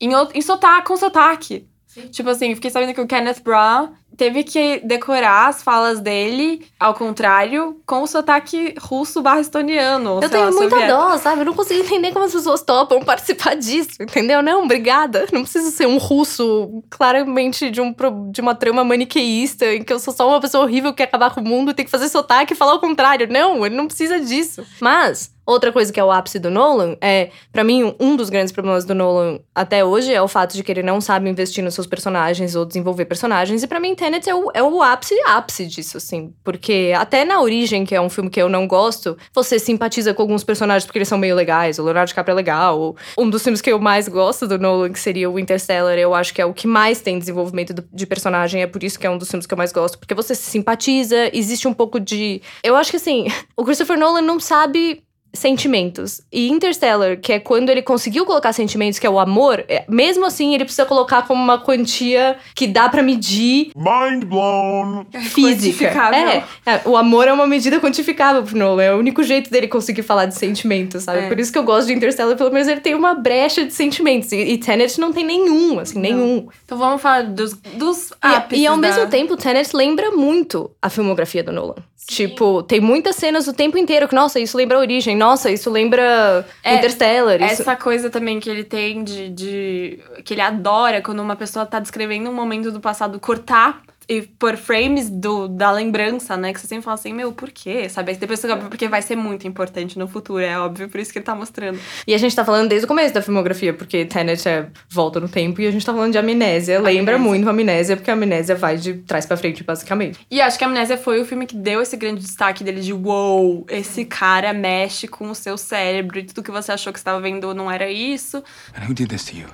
[0.00, 1.66] Em, out- em sotaque, com sotaque.
[2.10, 6.94] Tipo assim, fiquei sabendo que o Kenneth Branagh teve que decorar as falas dele, ao
[6.94, 10.20] contrário, com o sotaque russo barra estoniano.
[10.22, 10.98] Eu tenho lá, muita soviético.
[10.98, 11.40] dó, sabe?
[11.42, 14.42] Eu não consigo entender como as pessoas topam participar disso, entendeu?
[14.42, 15.26] Não, obrigada.
[15.32, 17.94] Não preciso ser um russo claramente de, um,
[18.30, 21.34] de uma trama maniqueísta em que eu sou só uma pessoa horrível que quer acabar
[21.34, 23.28] com o mundo e tem que fazer sotaque e falar o contrário.
[23.30, 24.64] Não, ele não precisa disso.
[24.80, 28.52] Mas, outra coisa que é o ápice do Nolan é, pra mim, um dos grandes
[28.52, 31.74] problemas do Nolan até hoje é o fato de que ele não sabe investir nos
[31.74, 33.62] seus personagens ou desenvolver personagens.
[33.62, 36.34] E pra mim, Tenet é o, é o ápice ápice disso, assim.
[36.42, 40.22] Porque até na Origem, que é um filme que eu não gosto, você simpatiza com
[40.22, 41.78] alguns personagens porque eles são meio legais.
[41.78, 42.96] O Leonardo DiCaprio é legal.
[43.18, 46.34] Um dos filmes que eu mais gosto do Nolan, que seria o Interstellar, eu acho
[46.34, 48.62] que é o que mais tem desenvolvimento de personagem.
[48.62, 49.98] É por isso que é um dos filmes que eu mais gosto.
[49.98, 52.42] Porque você se simpatiza, existe um pouco de...
[52.62, 53.26] Eu acho que, assim,
[53.56, 55.05] o Christopher Nolan não sabe
[55.38, 56.20] sentimentos.
[56.32, 60.24] E Interstellar, que é quando ele conseguiu colocar sentimentos, que é o amor, é- mesmo
[60.26, 65.06] assim ele precisa colocar como uma quantia que dá pra medir Mind blown!
[65.12, 65.90] física.
[65.90, 66.18] Quantificável.
[66.28, 68.82] É, é, o amor é uma medida quantificável pro Nolan.
[68.82, 71.20] É o único jeito dele conseguir falar de sentimentos, sabe?
[71.20, 71.28] É.
[71.28, 74.32] Por isso que eu gosto de Interstellar, pelo menos ele tem uma brecha de sentimentos.
[74.32, 76.48] E, e Tenet não tem nenhum, assim, nenhum.
[76.64, 80.70] Então vamos falar dos, dos E- ápices E, ao da- mesmo tempo, Tenet lembra muito
[80.80, 81.74] a filmografia do Nolan.
[82.08, 85.68] Tipo, tem muitas cenas o tempo inteiro que, nossa, isso lembra a origem, nossa, isso
[85.70, 87.42] lembra É, Interstellar.
[87.42, 87.62] Isso...
[87.62, 89.98] Essa coisa também que ele tem de, de.
[90.24, 94.56] que ele adora quando uma pessoa tá descrevendo um momento do passado, cortar e por
[94.56, 96.52] frames do, da lembrança, né?
[96.52, 97.88] Que você sempre fala assim, meu, por quê?
[97.88, 98.12] Sabe?
[98.12, 101.12] Aí depois você sabe porque vai ser muito importante no futuro, é óbvio, por isso
[101.12, 101.78] que ele tá mostrando.
[102.06, 105.28] E a gente tá falando desde o começo da filmografia, porque Tenet é volta no
[105.28, 106.80] tempo e a gente tá falando de amnésia.
[106.80, 107.18] Lembra Amnésia.
[107.18, 110.18] muito a amnésia, porque a amnésia vai de trás pra frente, basicamente.
[110.30, 112.92] E acho que a Amnésia foi o filme que deu esse grande destaque dele de
[112.92, 117.20] wow, esse cara mexe com o seu cérebro e tudo que você achou que estava
[117.20, 118.42] vendo não era isso.
[118.76, 119.46] And who did this to you?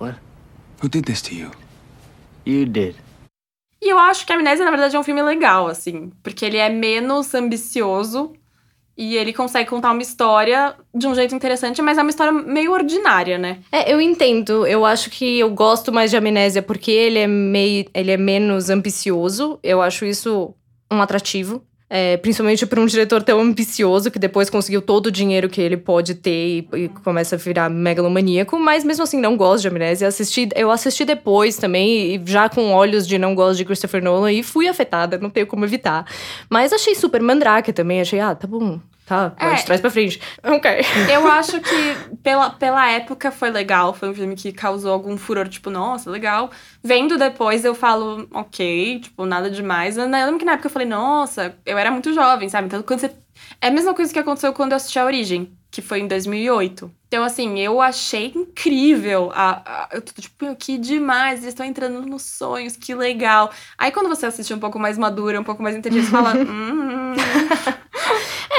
[0.00, 0.16] What?
[0.82, 1.50] Who did this to you?
[2.44, 2.96] You did.
[3.82, 6.68] E eu acho que Amnésia, na verdade, é um filme legal, assim, porque ele é
[6.68, 8.32] menos ambicioso
[8.96, 12.70] e ele consegue contar uma história de um jeito interessante, mas é uma história meio
[12.70, 13.58] ordinária, né?
[13.72, 14.64] É, eu entendo.
[14.66, 17.86] Eu acho que eu gosto mais de amnésia porque ele é meio.
[17.92, 19.58] ele é menos ambicioso.
[19.64, 20.54] Eu acho isso
[20.88, 21.64] um atrativo.
[21.94, 25.76] É, principalmente para um diretor tão ambicioso que depois conseguiu todo o dinheiro que ele
[25.76, 26.30] pode ter
[26.72, 30.08] e, e começa a virar megalomaníaco, mas mesmo assim não gosto de amnésia.
[30.08, 34.42] Assisti, eu assisti depois também, já com olhos de não gosto de Christopher Nolan, e
[34.42, 36.06] fui afetada, não tenho como evitar.
[36.48, 39.54] Mas achei super mandrake também, achei, ah, tá bom, tá, É.
[39.54, 40.20] de trás pra frente.
[40.42, 40.70] Ok.
[41.12, 45.48] Eu acho que pela, pela época foi legal, foi um filme que causou algum furor,
[45.48, 46.50] tipo, nossa, legal.
[46.82, 49.96] Vendo depois eu falo, ok, tipo, nada demais.
[49.96, 52.66] Eu lembro que na época eu falei, nossa, eu era muito jovem, sabe?
[52.66, 53.10] Então quando você.
[53.60, 56.90] É a mesma coisa que aconteceu quando eu assisti a Origem, que foi em 2008.
[57.08, 59.30] Então, assim, eu achei incrível.
[59.34, 63.50] A, a- eu tô tipo, que demais, eles estão entrando nos sonhos, que legal.
[63.78, 67.14] Aí quando você assiste um pouco mais madura, um pouco mais inteligente, você fala, hum.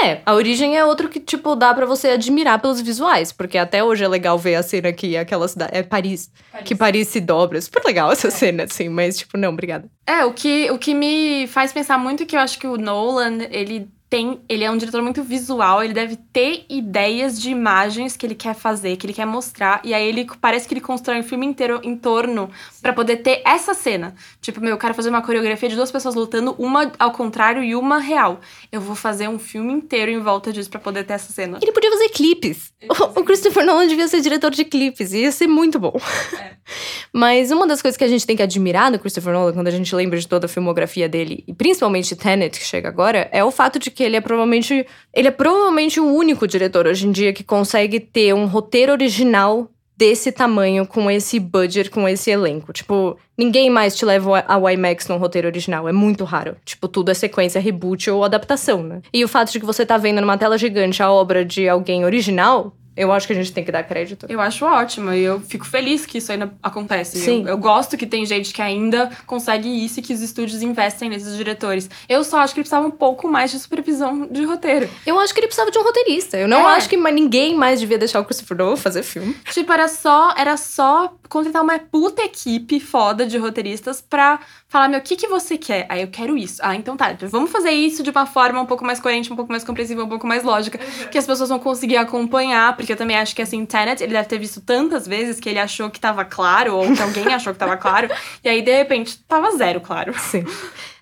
[0.04, 3.82] É, a origem é outro que, tipo, dá pra você admirar pelos visuais, porque até
[3.82, 5.70] hoje é legal ver a cena que aquela cidade.
[5.74, 6.30] É Paris,
[6.64, 7.58] Que Paris se dobra.
[7.60, 9.88] Super legal essa cena, assim, mas, tipo, não, obrigada.
[10.06, 12.76] É, o que, o que me faz pensar muito é que eu acho que o
[12.76, 14.40] Nolan, ele tem.
[14.48, 18.54] Ele é um diretor muito visual, ele deve ter ideias de imagens que ele quer
[18.54, 19.80] fazer, que ele quer mostrar.
[19.84, 22.50] E aí ele parece que ele constrói um filme inteiro em torno
[22.80, 24.14] pra poder ter essa cena.
[24.40, 27.74] Tipo, meu, eu quero fazer uma coreografia de duas pessoas lutando, uma ao contrário e
[27.74, 28.40] uma real.
[28.70, 31.58] Eu vou fazer um filme inteiro em volta disso pra poder ter essa cena.
[31.60, 32.72] Ele podia fazer clipes.
[32.88, 35.94] O, o Christopher Nolan devia ser diretor de clipes, ia ser muito bom.
[37.12, 39.70] Mas uma das coisas que a gente tem que admirar no Christopher Nolan, quando a
[39.70, 43.50] gente lembra de toda a filmografia dele, e principalmente Tenet, que chega agora, é o
[43.50, 44.86] fato de que ele é provavelmente.
[45.12, 49.70] Ele é provavelmente o único diretor hoje em dia que consegue ter um roteiro original
[49.96, 52.72] desse tamanho, com esse budget, com esse elenco.
[52.72, 55.88] Tipo, ninguém mais te leva ao IMAX num roteiro original.
[55.88, 56.56] É muito raro.
[56.64, 59.02] Tipo, tudo é sequência, reboot ou adaptação, né?
[59.12, 62.04] E o fato de que você tá vendo numa tela gigante a obra de alguém
[62.04, 64.26] original, eu acho que a gente tem que dar crédito.
[64.28, 67.18] Eu acho ótimo e eu fico feliz que isso ainda acontece.
[67.18, 67.42] Sim.
[67.42, 71.08] Eu, eu gosto que tem gente que ainda consegue isso e que os estúdios investem
[71.08, 71.88] nesses diretores.
[72.08, 74.88] Eu só acho que ele precisava um pouco mais de supervisão de roteiro.
[75.06, 76.36] Eu acho que ele precisava de um roteirista.
[76.36, 76.76] Eu não É.
[76.76, 79.34] acho que ninguém mais devia deixar o Christopher Nolan fazer filme.
[79.52, 84.38] Tipo, era só, era só contratar uma puta equipe foda de roteiristas pra
[84.74, 85.86] falar, meu, o que, que você quer?
[85.88, 86.60] Aí eu quero isso.
[86.60, 87.16] Ah, então tá.
[87.30, 90.08] Vamos fazer isso de uma forma um pouco mais coerente, um pouco mais compreensível, um
[90.08, 90.78] pouco mais lógica,
[91.12, 94.28] que as pessoas vão conseguir acompanhar, porque eu também acho que assim, Tenet, ele deve
[94.28, 97.58] ter visto tantas vezes que ele achou que tava claro, ou que alguém achou que
[97.58, 98.08] tava claro,
[98.42, 100.12] e aí, de repente, tava zero claro.
[100.18, 100.44] Sim.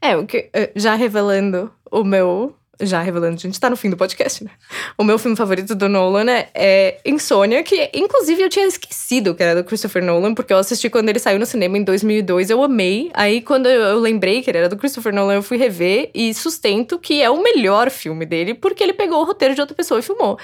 [0.03, 2.55] É, o que, eh, já revelando o meu.
[2.81, 4.51] Já revelando, a gente tá no fim do podcast, né?
[4.97, 9.43] O meu filme favorito do Nolan é, é Insônia, que inclusive eu tinha esquecido que
[9.43, 12.63] era do Christopher Nolan, porque eu assisti quando ele saiu no cinema em 2002, eu
[12.63, 13.11] amei.
[13.13, 16.99] Aí quando eu, lembrei que ele era do Christopher Nolan, eu fui rever e sustento
[16.99, 20.03] que é o melhor filme dele, porque ele pegou o roteiro de outra pessoa e
[20.03, 20.39] filmou.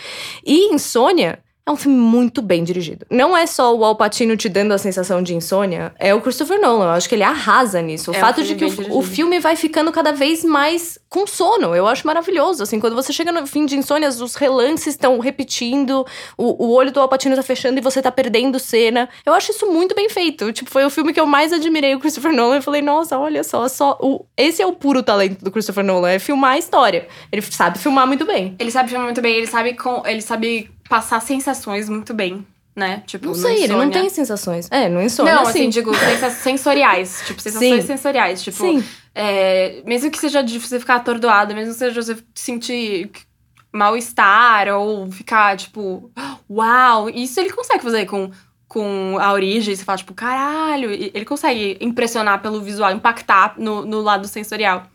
[0.45, 1.39] E Insônia.
[1.69, 3.05] É um filme muito bem dirigido.
[3.11, 6.59] Não é só o Al Pacino te dando a sensação de insônia, é o Christopher
[6.59, 6.87] Nolan.
[6.87, 8.11] Eu acho que ele arrasa nisso.
[8.11, 10.99] O É um fato filme de que o, o filme vai ficando cada vez mais
[11.11, 11.77] com sono.
[11.77, 12.62] Eu acho maravilhoso.
[12.62, 16.07] Assim, quando você chega no fim de insônia, os relances estão repetindo,
[16.39, 19.07] o, o olho do Al Pacino tá fechando e você tá perdendo cena.
[19.27, 20.51] Eu acho isso muito bem feito.
[20.55, 22.57] Tipo, foi o filme que eu mais admirei o Christopher Nolan.
[22.57, 26.12] Eu falei, nossa, olha só, só o, esse é o puro talento do Christopher Nolan,
[26.12, 27.09] é filmar a história.
[27.31, 28.57] Ele sabe filmar muito bem.
[28.59, 33.03] Ele sabe filmar muito bem, ele sabe, com, ele sabe passar sensações muito bem, né?
[33.07, 34.68] Tipo, Não sei, ele não tem sensações.
[34.70, 35.51] É, no insônia, Não, sim.
[35.51, 35.93] assim, digo,
[36.43, 37.22] sensoriais.
[37.26, 37.86] Tipo, sensações Sim.
[37.86, 38.43] sensoriais.
[38.43, 38.84] Tipo, Sim.
[39.14, 43.11] é, mesmo que seja de você ficar atordoado, mesmo que seja você sentir
[43.72, 46.11] mal-estar ou ficar, tipo,
[46.49, 47.11] uau.
[47.11, 48.30] Isso ele consegue fazer com,
[48.66, 49.74] com a origem.
[49.74, 50.91] Você fala, tipo, caralho.
[50.91, 54.86] Ele consegue impressionar pelo visual, impactar no, no lado sensorial.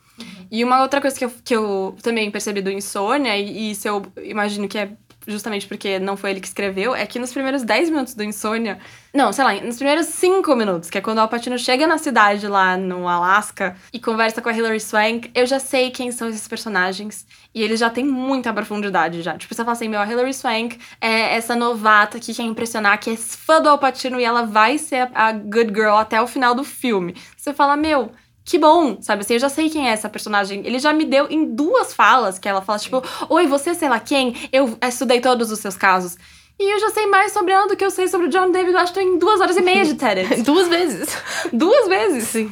[0.51, 3.87] E uma outra coisa que eu, que eu também percebi do Insônia, e, e isso
[3.87, 4.91] eu imagino que é
[5.27, 8.79] justamente porque não foi ele que escreveu, é que nos primeiros 10 minutos do Insônia,
[9.13, 12.47] não, sei lá, nos primeiros 5 minutos, que é quando o Alpatino chega na cidade
[12.47, 16.47] lá no Alasca e conversa com a Hilary Swank, eu já sei quem são esses
[16.47, 19.37] personagens e eles já têm muita profundidade já.
[19.37, 23.11] Tipo, você fala assim, meu, a Hilary Swank é essa novata que quer impressionar, que
[23.11, 26.63] é fã do Alpatino e ela vai ser a, good girl até o final do
[26.63, 27.15] filme.
[27.37, 28.11] Você fala, meu,
[28.45, 30.61] que bom, sabe assim, eu já sei quem é essa personagem.
[30.65, 33.99] Ele já me deu em duas falas que ela fala, tipo, oi, você sei lá
[33.99, 36.17] quem, eu estudei todos os seus casos.
[36.59, 38.73] E eu já sei mais sobre ela do que eu sei sobre o John David
[38.75, 40.41] Washington em duas horas e meia de Tenet.
[40.43, 41.17] Duas vezes.
[41.51, 42.27] duas vezes.
[42.27, 42.51] Sim.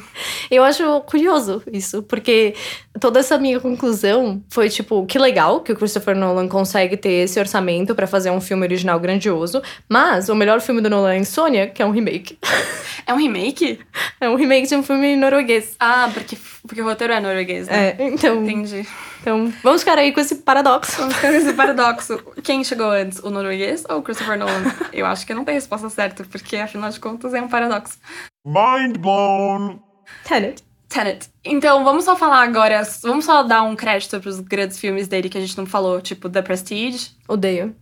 [0.50, 2.54] Eu acho curioso isso, porque
[3.00, 7.38] toda essa minha conclusão foi tipo, que legal que o Christopher Nolan consegue ter esse
[7.38, 11.68] orçamento pra fazer um filme original grandioso, mas o melhor filme do Nolan é Insônia,
[11.68, 12.38] que é um remake.
[13.04, 13.80] É um remake?
[14.20, 15.74] É um remake de um filme norueguês.
[15.80, 17.96] Ah, porque, porque o roteiro é norueguês, né?
[17.98, 18.86] É, então, Entendi.
[19.22, 20.96] Então vamos ficar aí com esse paradoxo.
[20.98, 22.18] Vamos ficar nesse paradoxo.
[22.42, 24.64] Quem chegou antes, o norueguês ou o Christopher Nolan?
[24.92, 27.98] Eu acho que não tem resposta certa, porque afinal de contas é um paradoxo.
[28.44, 29.80] Mind blown.
[30.24, 30.64] Tenet.
[30.88, 31.30] Tenet.
[31.44, 35.38] Então, vamos só falar agora, vamos só dar um crédito pros grandes filmes dele que
[35.38, 37.74] a gente não falou, tipo The Prestige, Odeio.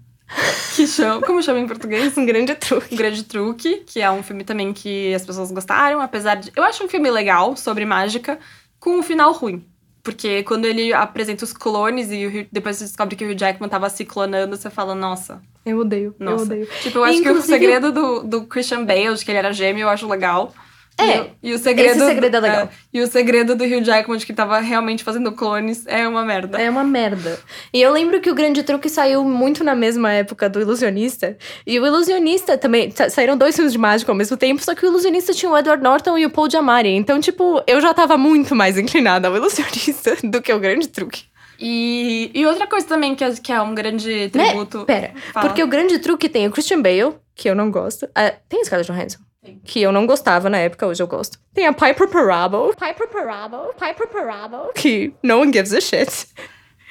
[0.76, 2.16] que chama, como chama em português?
[2.18, 2.94] Um grande truque.
[2.94, 6.52] Um Grande Truque, que é um filme também que as pessoas gostaram, apesar de.
[6.54, 8.38] Eu acho um filme legal sobre mágica,
[8.78, 9.66] com um final ruim.
[10.02, 13.38] Porque quando ele apresenta os clones e o Hugh- depois você descobre que o Hugh
[13.38, 16.14] Jackman tava se clonando, você fala, nossa, Eu odeio.
[16.18, 16.44] nossa.
[16.54, 16.68] Eu odeio.
[16.82, 19.52] Tipo, eu acho que o Inclusive- segredo do, do Christian Bale, de que ele era
[19.52, 20.54] gêmeo, eu acho legal.
[21.00, 22.68] É, E, o- e o segredo, esse segredo é legal.
[22.92, 26.60] e o segredo do Hugh Jackman, de que tava realmente fazendo clones, é uma merda.
[26.60, 27.38] É uma merda.
[27.72, 31.36] E eu lembro que o Grande Truque saiu muito na mesma época do Ilusionista.
[31.66, 32.90] E o Ilusionista também.
[32.90, 35.56] sa- Saíram dois filmes de mágica ao mesmo tempo, só que o Ilusionista tinha o
[35.56, 36.88] Edward Norton e o Paul Giamatti.
[36.90, 41.24] Então, tipo, eu já tava muito mais inclinada ao Ilusionista do que ao Grande Truque.
[41.62, 44.78] E, e outra coisa também que é, que é um grande tributo.
[44.78, 44.84] Né?
[44.86, 45.46] Pera, Fala.
[45.46, 48.08] porque o Grande Truque tem o Christian Bale, que eu não gosto.
[48.14, 49.18] Ah, tem a Scarlett Johansson.
[49.64, 51.38] Que eu não gostava na época, hoje eu gosto.
[51.54, 52.74] Tem a Piper Parable.
[52.76, 53.72] Piper Parable.
[53.78, 54.72] Piper Parable.
[54.74, 56.26] Que no one gives a shit.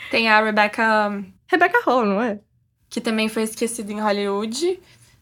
[0.10, 2.39] Tem a Rebecca Rebecca Hall, não é?
[2.89, 4.80] que também foi esquecido em Hollywood.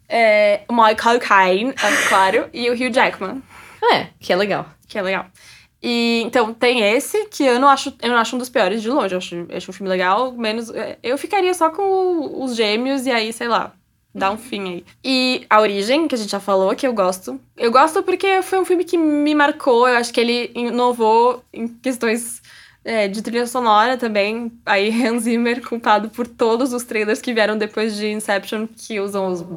[0.07, 3.43] É, o Michael Caine, é claro, e o Hugh Jackman,
[3.91, 4.65] É, que é legal.
[4.88, 5.25] que é legal.
[5.84, 8.89] E então tem esse, que eu não acho, eu não acho um dos piores de
[8.89, 9.13] longe.
[9.13, 10.69] Eu acho, eu acho um filme legal, menos.
[10.69, 13.73] é, Eu ficaria só com os gêmeos e aí, sei lá,
[14.18, 14.86] dá um fim aí.
[15.03, 17.39] E A Origem, que a gente já falou, que eu gosto.
[17.55, 19.88] Eu gosto porque foi um filme que me marcou.
[19.88, 22.41] Eu acho que ele inovou em questões
[22.89, 24.49] é, de trilha sonora também.
[24.65, 29.27] Aí Hans Zimmer, culpado por todos os trailers que vieram depois de Inception, que usam
[29.27, 29.43] os.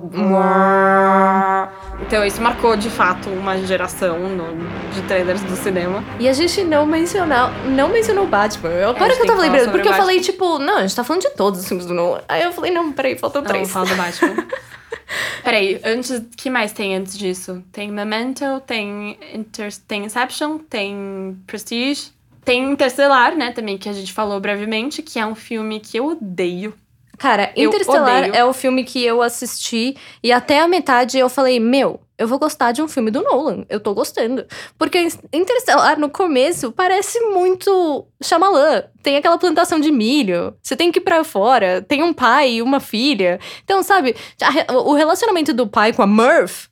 [2.06, 6.02] Então isso marcou de fato uma geração no- de trailers do cinema.
[6.18, 8.70] E a gente não mencionou, não mencionou o Batman.
[8.70, 11.04] Eu- Agora É, que eu tava lembrando, porque eu falei, tipo, não, a gente tá
[11.04, 12.22] falando de todos os filmes do Nolan.
[12.28, 13.70] Aí eu falei, não, peraí, faltam Não, três.
[13.70, 14.46] fala do Batman.
[15.44, 17.62] Peraí, antes, que mais tem antes disso?
[17.72, 22.10] Tem Memento, tem, Inter, tem Inception, tem Prestige,
[22.50, 26.06] tem Interstellar, né, também, que a gente falou brevemente, que é um filme que eu
[26.06, 26.74] odeio.
[27.16, 32.00] Cara, Interstellar é o filme que eu assisti e até a metade eu falei, meu,
[32.18, 33.64] eu vou gostar de um filme do Nolan.
[33.68, 34.44] Eu tô gostando.
[34.76, 38.82] Porque Interstellar, no começo, parece muito Shyamalan.
[39.00, 40.52] Tem aquela plantação de milho.
[40.60, 41.80] Você tem que ir pra fora.
[41.82, 43.38] Tem um pai e uma filha.
[43.62, 46.66] Então, sabe, a o relacionamento do pai com a Murph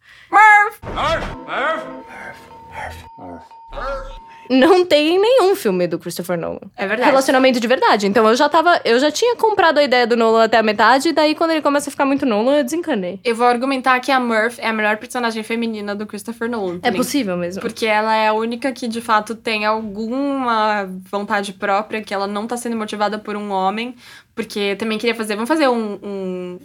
[4.48, 6.60] não tem em nenhum filme do Christopher Nolan.
[6.76, 7.10] É verdade.
[7.10, 8.06] Relacionamento de verdade.
[8.06, 8.80] Então eu já tava.
[8.84, 11.62] Eu já tinha comprado a ideia do Nolan até a metade, e daí quando ele
[11.62, 13.20] começa a ficar muito Nolan, eu desencanei.
[13.24, 16.76] Eu vou argumentar que a Murph é a melhor personagem feminina do Christopher Nolan.
[16.76, 16.98] É também.
[16.98, 17.60] possível mesmo.
[17.60, 22.46] Porque ela é a única que, de fato, tem alguma vontade própria, que ela não
[22.46, 23.94] tá sendo motivada por um homem.
[24.34, 25.34] Porque também queria fazer.
[25.34, 25.98] Vamos fazer um.
[26.02, 26.58] um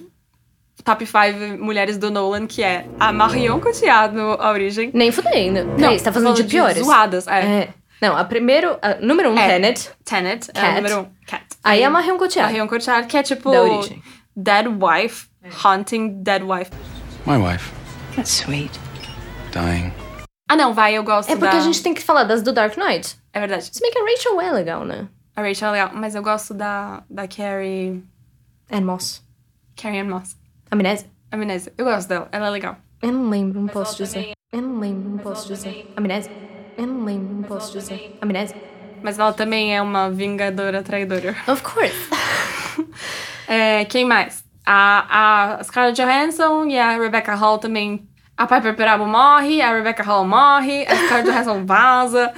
[0.83, 4.91] top 5 mulheres do Nolan, que é a Marion Cotillard no A Origem.
[4.93, 5.75] Nem fudendo.
[5.75, 6.83] Peraí, você tá falando de piores?
[6.83, 7.41] Zoadas, é.
[7.45, 7.69] É.
[8.01, 8.77] Não, a primeiro.
[8.81, 9.47] a- número um, É.
[9.47, 9.89] Tenet.
[10.03, 10.65] Tenet, é Cat.
[10.65, 11.05] a número um.
[11.25, 11.45] Cat.
[11.63, 12.51] Aí a Marion Cotillard.
[12.53, 13.49] Marion Cotillard, que é tipo.
[13.51, 14.01] Da origem.
[14.35, 15.27] Dead Wife.
[15.63, 16.71] Haunting Dead Wife.
[17.25, 17.71] My wife,
[18.15, 18.71] That's sweet.
[19.51, 19.91] dying.
[20.49, 21.61] Ah, não, vai, eu gosto É porque da...
[21.61, 23.17] a gente tem que falar das do Dark Knight.
[23.31, 23.69] É verdade.
[23.71, 25.07] Se bem que a Rachel é legal, né?
[25.35, 28.03] A Rachel é legal, mas eu gosto da, da Carrie...
[28.71, 29.23] Anne Moss.
[29.75, 30.35] Carrie Ann Moss.
[30.71, 31.09] Amnésia.
[31.31, 31.73] Amnésia.
[31.77, 32.77] Eu gosto dela, ela é legal.
[33.01, 34.31] Eu não lembro, não posso dizer.
[34.51, 35.91] Eu não lembro, não posso dizer.
[35.95, 36.31] Amnésia.
[36.77, 38.17] Eu não lembro, não posso dizer.
[38.21, 38.55] Amnésia.
[39.01, 41.35] Mas ela também é uma vingadora traidora.
[41.47, 42.09] Of course.
[43.45, 44.43] É, quem mais?
[44.65, 48.07] A, a Scarlett Johansson e a Rebecca Hall também.
[48.35, 52.33] A Piper Perabo morre, a Rebecca Hall morre, a Scarlett Johansson vaza.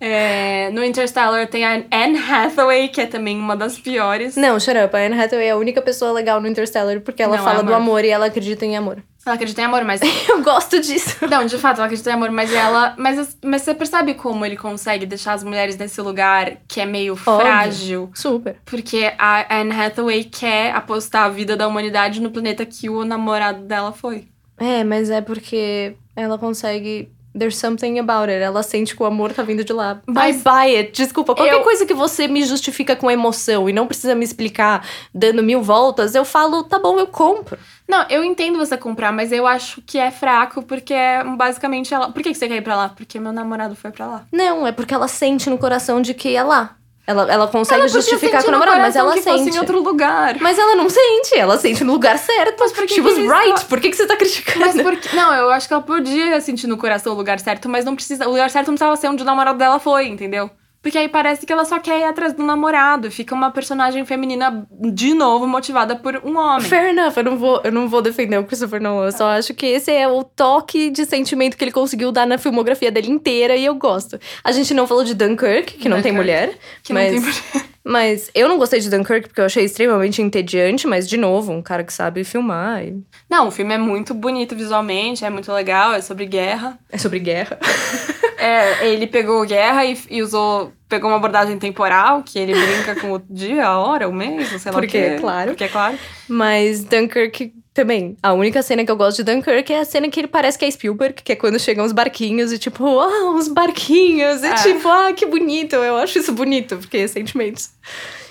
[0.00, 4.36] É, no Interstellar tem a Anne Hathaway, que é também uma das piores.
[4.36, 4.96] Não, shut up.
[4.96, 7.62] A Anne Hathaway é a única pessoa legal no Interstellar porque ela Não, fala é
[7.62, 7.82] do amor.
[7.82, 9.02] amor e ela acredita em amor.
[9.24, 10.00] Ela acredita em amor, mas.
[10.28, 11.16] Eu gosto disso.
[11.30, 12.94] Não, de fato, ela acredita em amor, mas ela.
[12.98, 17.14] Mas, mas você percebe como ele consegue deixar as mulheres nesse lugar que é meio
[17.14, 18.10] frágil?
[18.14, 18.56] Super.
[18.64, 23.62] Porque a Anne Hathaway quer apostar a vida da humanidade no planeta que o namorado
[23.62, 24.26] dela foi.
[24.62, 27.10] É, mas é porque ela consegue.
[27.36, 28.42] There's something about it.
[28.42, 30.02] Ela sente que o amor tá vindo de lá.
[30.06, 30.92] Mas- I buy it.
[30.92, 34.86] Desculpa, qualquer Eu- coisa que você me justifica com emoção e não precisa me explicar
[35.14, 37.58] dando mil voltas, eu falo, tá bom, eu compro.
[37.88, 42.12] Não, eu entendo você comprar, mas eu acho que é fraco porque é basicamente ela.
[42.12, 42.90] Por que que você quer ir pra lá?
[42.90, 44.24] Porque meu namorado foi pra lá.
[44.30, 46.76] Não, é porque ela sente no coração de que é lá.
[47.04, 49.56] Ela, ela consegue Ela justificar com o namorado, mas ela que fosse sente.
[49.56, 50.36] em outro lugar.
[50.40, 52.56] Mas ela não sente, ela sente no lugar certo.
[52.60, 53.64] Mas por que She que was right.
[53.64, 54.82] Por que, que você tá criticando?
[54.84, 55.14] Porque.
[55.16, 58.26] Não, eu acho que ela podia sentir no coração o lugar certo, mas não precisa.
[58.28, 60.48] O lugar certo não precisava ser onde o namorado dela foi, entendeu?
[60.82, 63.08] Porque aí parece que ela só quer ir atrás do namorado.
[63.10, 66.68] Fica uma personagem feminina, de novo, motivada por um homem.
[66.68, 69.06] Fair enough, eu não, vou, eu não vou defender o Christopher Nolan.
[69.06, 72.36] Eu só acho que esse é o toque de sentimento que ele conseguiu dar na
[72.36, 74.18] filmografia dele inteira e eu gosto.
[74.42, 76.58] A gente não falou de Dunkirk, que não tem Dunkirk, mulher.
[76.82, 77.71] que não mas, tem mulher.
[77.84, 81.60] Mas eu não gostei de Dunkirk porque eu achei extremamente entediante, mas de novo, um
[81.62, 82.84] cara que sabe filmar.
[82.84, 86.78] e- Não, o filme é muito bonito visualmente, é muito legal, é sobre guerra.
[86.90, 87.58] É sobre guerra.
[88.44, 90.72] É, ele pegou guerra e, e usou.
[90.88, 94.58] Pegou uma abordagem temporal, que ele brinca com o dia, a hora, o mês, não
[94.58, 95.16] sei lá Porque, o quê.
[95.20, 95.50] claro.
[95.50, 95.96] Porque, é claro.
[96.28, 98.16] Mas Dunkirk também.
[98.22, 100.64] A única cena que eu gosto de Dunkirk é a cena que ele parece que
[100.64, 104.42] é Spielberg, que é quando chegam os barquinhos e tipo, ah, os barquinhos.
[104.42, 104.54] E É.
[104.54, 105.76] tipo, ah, que bonito.
[105.76, 107.70] Eu acho isso bonito, porque é sentimentos.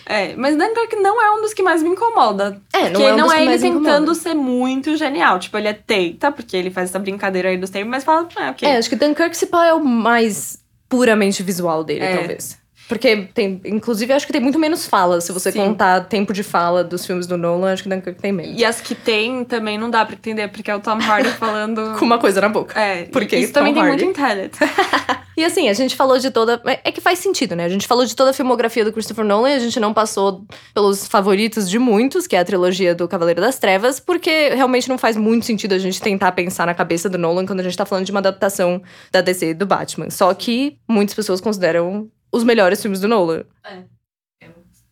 [0.06, 2.62] É, mas Dunkirk não é um dos que mais me incomoda.
[2.74, 4.96] É, não porque é um não dos que é ele mais me tentando ser muito
[4.98, 5.40] genial.
[5.40, 8.50] Tipo, ele é teita, porque ele faz essa brincadeira aí dos tempos, mas fala, ah,
[8.52, 8.68] ok.
[8.68, 12.18] É, acho que Dunkirk se é o mais puramente visual dele, É.
[12.18, 12.61] talvez.
[12.92, 15.22] Porque tem, inclusive, acho que tem muito menos fala.
[15.22, 15.60] Se você Sim.
[15.60, 18.60] contar tempo de fala dos filmes do Nolan, acho que Dunkirk tem menos.
[18.60, 21.96] E as que tem também não dá pra entender, porque é o Tom Hardy falando.
[21.98, 22.78] Com uma coisa na boca.
[22.78, 24.04] É, Porque isso Tom também tem Hardy.
[24.04, 24.58] muito em Tenet.
[25.38, 26.62] E assim, a gente falou de toda.
[26.68, 27.64] é- É que faz sentido, né?
[27.64, 30.46] A gente falou de toda a filmografia do Christopher Nolan e a gente não passou
[30.74, 34.98] pelos favoritos de muitos, que é a trilogia do Cavaleiro das Trevas, porque realmente não
[34.98, 37.86] faz muito sentido a gente tentar pensar na cabeça do Nolan quando a gente tá
[37.86, 40.10] falando de uma adaptação da DC do Batman.
[40.12, 43.44] Só que muitas pessoas consideram os melhores filmes do Nolan.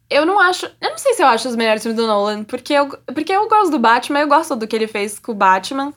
[0.10, 0.66] Eu não acho.
[0.82, 3.48] Eu não sei se eu acho os melhores filmes do Nolan, porque eu, porque eu
[3.48, 5.94] gosto do Batman, eu gosto do que ele fez com o Batman.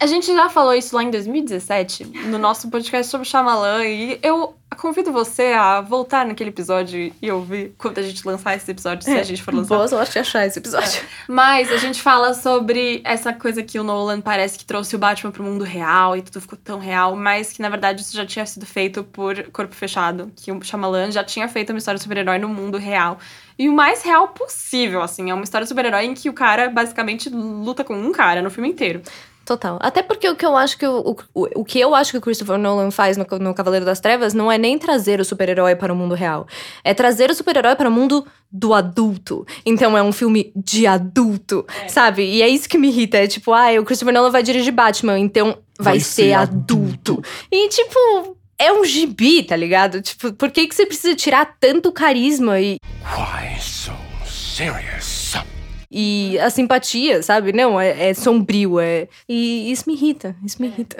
[0.00, 4.54] A gente já falou isso lá em 2017, no nosso podcast sobre Shyamalan, e eu
[4.76, 9.12] convido você a voltar naquele episódio e ouvir quando a gente lançar esse episódio, se
[9.12, 9.76] a gente for lançar.
[9.76, 11.02] Boa sorte de achar esse episódio.
[11.28, 15.30] Mas a gente fala sobre essa coisa que o Nolan parece que trouxe o Batman
[15.30, 18.44] pro mundo real e tudo ficou tão real, mas que na verdade isso já tinha
[18.44, 22.38] sido feito por Corpo Fechado, que o Shyamalan já tinha feito uma história de super-herói
[22.38, 23.18] no mundo real.
[23.56, 26.68] E o mais real possível, assim, é uma história de super-herói em que o cara
[26.68, 29.00] basicamente luta com um cara no filme inteiro.
[29.44, 29.78] Total.
[29.82, 32.20] Até porque o que eu acho que o, o, o que eu acho que o
[32.20, 35.92] Christopher Nolan faz no, no Cavaleiro das Trevas não é nem trazer o super-herói para
[35.92, 36.46] o mundo real.
[36.82, 39.46] É trazer o super-herói para o mundo do adulto.
[39.66, 42.24] Então é um filme de adulto, sabe?
[42.24, 43.18] E é isso que me irrita.
[43.18, 47.12] É tipo, ah, o Christopher Nolan vai dirigir Batman, então vai, Vai ser, ser adulto.
[47.14, 47.24] adulto.
[47.50, 48.36] E tipo.
[48.56, 50.00] É um gibi, tá ligado?
[50.00, 53.92] Tipo, por que, que você precisa tirar tanto carisma e, Why so
[54.24, 55.23] serious?
[55.96, 57.52] E a simpatia, sabe?
[57.52, 59.06] Não, é, é sombrio, é.
[59.28, 60.96] E isso me irrita, isso me irrita.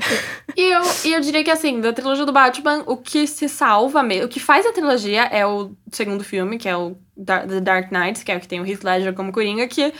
[0.56, 4.04] E eu, e eu diria que, assim, da trilogia do Batman, o que se salva
[4.04, 7.90] mesmo, o que faz a trilogia é o segundo filme, que é o The Dark
[7.90, 9.92] Knight, que é o que tem o Heath Ledger como Coringa, que,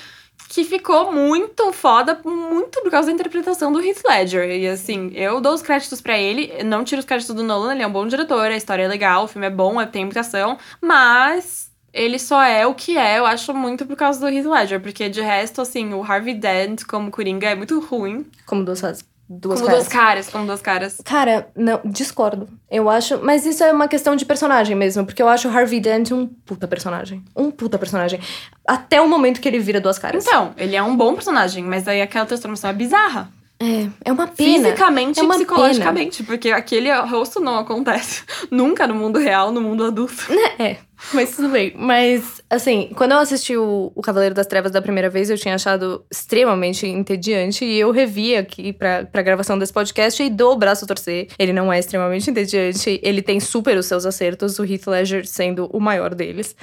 [0.49, 4.49] que ficou muito foda, muito por causa da interpretação do Heath Ledger.
[4.49, 7.83] E, assim, eu dou os créditos pra ele, não tiro os créditos do Nolan, ele
[7.83, 10.21] é um bom diretor, a história é legal, o filme é bom, é- tem muita
[10.21, 11.74] ação, mas...
[11.95, 15.09] Ele só é o que é, eu acho muito por causa do Heath Ledger, porque
[15.09, 18.27] de resto, assim, o Harvey Dent como Coringa é muito ruim.
[18.45, 18.81] Como duas,
[19.29, 19.85] duas como caras.
[19.85, 21.01] duas caras, como duas caras.
[21.05, 22.49] Cara, não, discordo.
[22.69, 23.21] Eu acho.
[23.23, 26.27] Mas isso é uma questão de personagem mesmo, porque eu acho o Harvey Dent um
[26.27, 27.23] puta personagem.
[27.35, 28.19] Um puta personagem.
[28.67, 30.27] Até o momento que ele vira duas caras.
[30.27, 33.31] Então, ele é um bom personagem, mas aí aquela transformação é bizarra.
[33.65, 34.65] É, é uma pena.
[34.65, 36.23] Fisicamente é e uma psicologicamente.
[36.23, 40.27] Porque aquele rosto não acontece nunca no mundo real, no mundo adulto.
[40.59, 40.77] É.
[41.13, 41.73] Mas tudo bem.
[41.77, 45.55] Mas, assim, quando eu assisti o, o Cavaleiro das Trevas da primeira vez, eu tinha
[45.55, 47.65] achado extremamente entediante.
[47.65, 51.29] E eu revi aqui pra, pra gravação desse podcast e dou o braço a torcer.
[51.39, 53.01] Ele não é extremamente entediante.
[53.03, 56.55] Ele tem super os seus acertos, o Heath Ledger sendo o maior deles.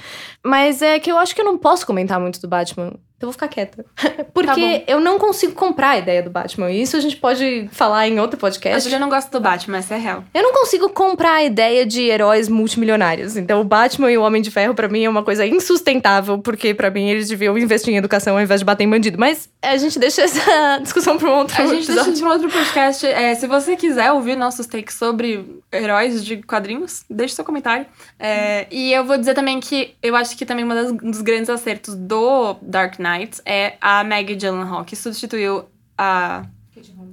[0.44, 2.94] Mas é que eu acho que eu não posso comentar muito do Batman.
[3.22, 3.84] Então eu vou ficar quieta.
[4.34, 4.84] Porque bom.
[4.88, 6.72] eu não consigo comprar a ideia do Batman.
[6.72, 8.82] E isso a gente pode falar em outro A podcast.
[8.82, 10.24] Julia não gosta do Batman, essa é real.
[10.34, 13.36] Eu não consigo comprar a ideia de heróis multimilionários.
[13.36, 16.74] Então, o Batman e o Homem de Ferro, pra mim, é uma coisa insustentável, porque
[16.74, 19.16] pra mim eles deviam investir em educação ao invés de bater em bandido.
[19.20, 22.50] Mas a gente deixa essa discussão pra um outro A gente deixa isso pra outro
[22.50, 23.06] podcast.
[23.06, 27.86] É, se você quiser ouvir nossos takes sobre heróis de quadrinhos, deixe seu comentário.
[28.18, 31.94] É, e eu vou dizer também que eu acho que também um dos grandes acertos
[31.94, 35.64] do Dark Knight é a Maggie Gyllenhaal, que substituiu
[35.96, 36.44] a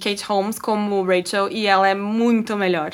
[0.02, 2.92] Kate Holmes como Rachel e ela é muito melhor.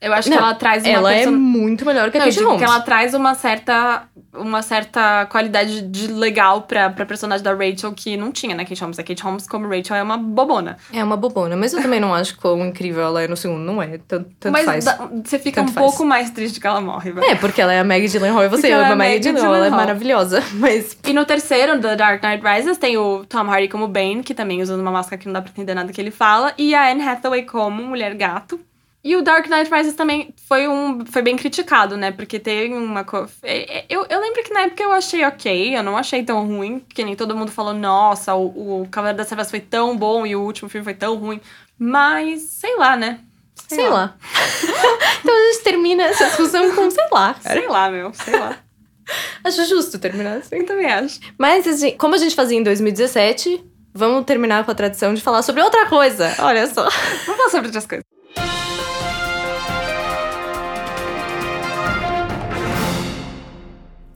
[0.00, 2.26] Eu acho Não, que ela traz uma Ela é person- muito melhor que a Não,
[2.26, 2.58] Kate Holmes.
[2.58, 4.02] que ela traz uma certa,
[4.34, 8.80] uma certa qualidade de legal pra, pra personagem da Rachel que não tinha na Kate
[8.80, 8.98] Holmes.
[8.98, 10.76] A Kate Holmes, como Rachel, é uma bobona.
[10.92, 13.60] É uma bobona, mas eu também não acho quão incrível ela é no segundo.
[13.60, 14.84] Não é, tanto, tanto Mas faz.
[15.24, 15.86] você fica Tanto um faz.
[15.86, 17.26] pouco mais triste que ela morre, velho.
[17.26, 19.66] É, porque ela é a Maggie Gyllenhaal e você ama é a Maggie Gyllenhaal, ela
[19.66, 20.42] é maravilhosa.
[20.54, 24.34] Mas E no terceiro, The Dark Knight Rises, tem o Tom Hardy como Bane, que
[24.34, 26.90] também usa uma máscara que não dá pra entender nada que ele fala, e a
[26.90, 28.58] Anne Hathaway como Mulher Gato.
[29.04, 32.12] E o Dark Knight Rises também foi, um, foi bem criticado, né?
[32.12, 33.04] Porque tem uma.
[33.42, 36.46] é- é- Eu, eu lembro que na época eu achei ok, eu não achei tão
[36.46, 40.24] ruim, que nem todo mundo falou, nossa, o, o Cavaleiro das Trevas foi tão bom
[40.24, 41.40] e o último filme foi tão ruim.
[41.78, 43.20] Mas, sei lá, né?
[43.68, 44.14] sei lá.
[45.20, 47.60] então a gente termina essa discussão com sei lá, cara.
[47.60, 48.58] Sei lá, meu, sei lá.
[49.44, 50.56] Acho justo terminar assim.
[50.56, 51.18] Eu também acho.
[51.36, 55.42] Mas, assim, como a gente fazia em 2017, vamos terminar com a tradição de falar
[55.42, 56.34] sobre outra coisa.
[56.38, 56.88] Olha só.
[57.26, 58.04] Vamos falar sobre outras coisas.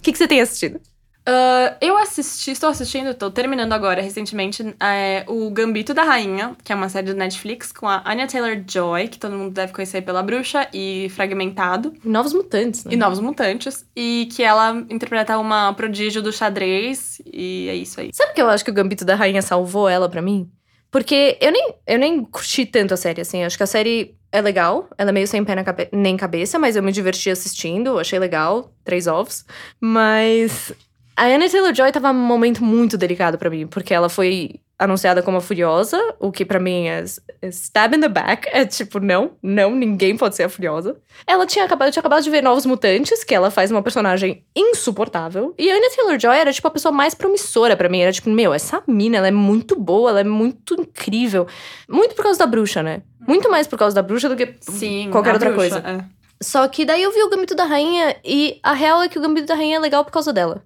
[0.06, 0.80] Que, que você tem assistido?
[1.28, 6.72] Ah, eu assisti, estou assistindo, estou terminando agora, recentemente, é, o Gambito da Rainha, que
[6.72, 10.22] é uma série do Netflix, com a Anya Taylor-Joy, que todo mundo deve conhecer pela
[10.22, 12.94] Bruxa, e Fragmentado, Novos Mutantes, né?
[12.94, 18.10] e Novos Mutantes, e que ela interpreta uma prodígio do xadrez, e é isso aí.
[18.12, 20.48] Sabe que eu acho que o Gambito da Rainha salvou ela pra mim?
[20.90, 23.44] Porque eu nem, eu nem curti tanto a série, assim.
[23.44, 24.88] Acho que a série é legal.
[24.96, 27.98] Ela é meio sem pé cabe nem cabeça, mas eu me diverti assistindo.
[27.98, 28.72] Achei legal.
[28.84, 29.44] Três ovos.
[29.80, 30.72] Mas
[31.16, 33.66] a Anna Taylor-Joy tava num momento muito delicado pra mim.
[33.66, 35.98] Porque ela foi anunciada como a Furiosa.
[36.20, 37.04] O que pra mim é,
[37.42, 38.48] é stab in the back.
[38.52, 39.32] É tipo, não.
[39.42, 40.96] Não, ninguém pode ser a Furiosa.
[41.26, 44.44] Ela tinha acabado, eu tinha acabado de ver Novos Mutantes, que ela faz uma personagem
[44.54, 45.54] insuportável.
[45.58, 48.00] E a Anya Taylor-Joy era, tipo, a pessoa mais promissora pra mim.
[48.00, 51.46] Era tipo, meu, essa mina, ela é muito boa, ela é muito incrível.
[51.88, 53.02] Muito por causa da bruxa, né?
[53.26, 55.88] Muito mais por causa da bruxa do que Sim, qualquer outra bruxa, coisa.
[56.12, 56.16] é.
[56.42, 59.22] Só que daí eu vi o Gambito da Rainha e a real é que o
[59.22, 60.62] Gambito da Rainha é legal por causa dela.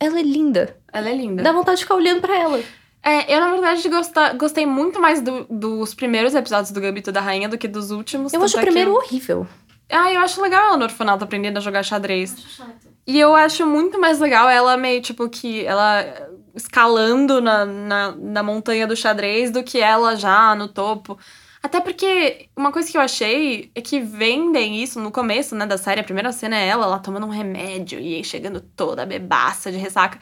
[0.00, 0.76] Ela é linda.
[0.92, 1.44] Ela é linda.
[1.44, 2.60] Dá vontade de ficar olhando pra ela.
[3.02, 7.20] É, eu, na verdade, gosta- gostei muito mais do- dos primeiros episódios do Gambito da
[7.20, 8.32] Rainha do que dos últimos.
[8.32, 9.46] Eu acho o é primeiro eu- horrível.
[9.90, 12.34] Ah, eu acho legal ela no orfanato aprendendo a jogar xadrez.
[13.06, 16.04] E eu acho muito mais legal ela meio, tipo, que ela
[16.54, 21.18] escalando na, na, na montanha do xadrez do que ela já no topo.
[21.62, 25.76] Até porque uma coisa que eu achei é que vendem isso no começo, né, da
[25.78, 26.00] série.
[26.00, 29.78] A primeira cena é ela, ela tomando um remédio e aí chegando toda bebaça de
[29.78, 30.18] ressaca.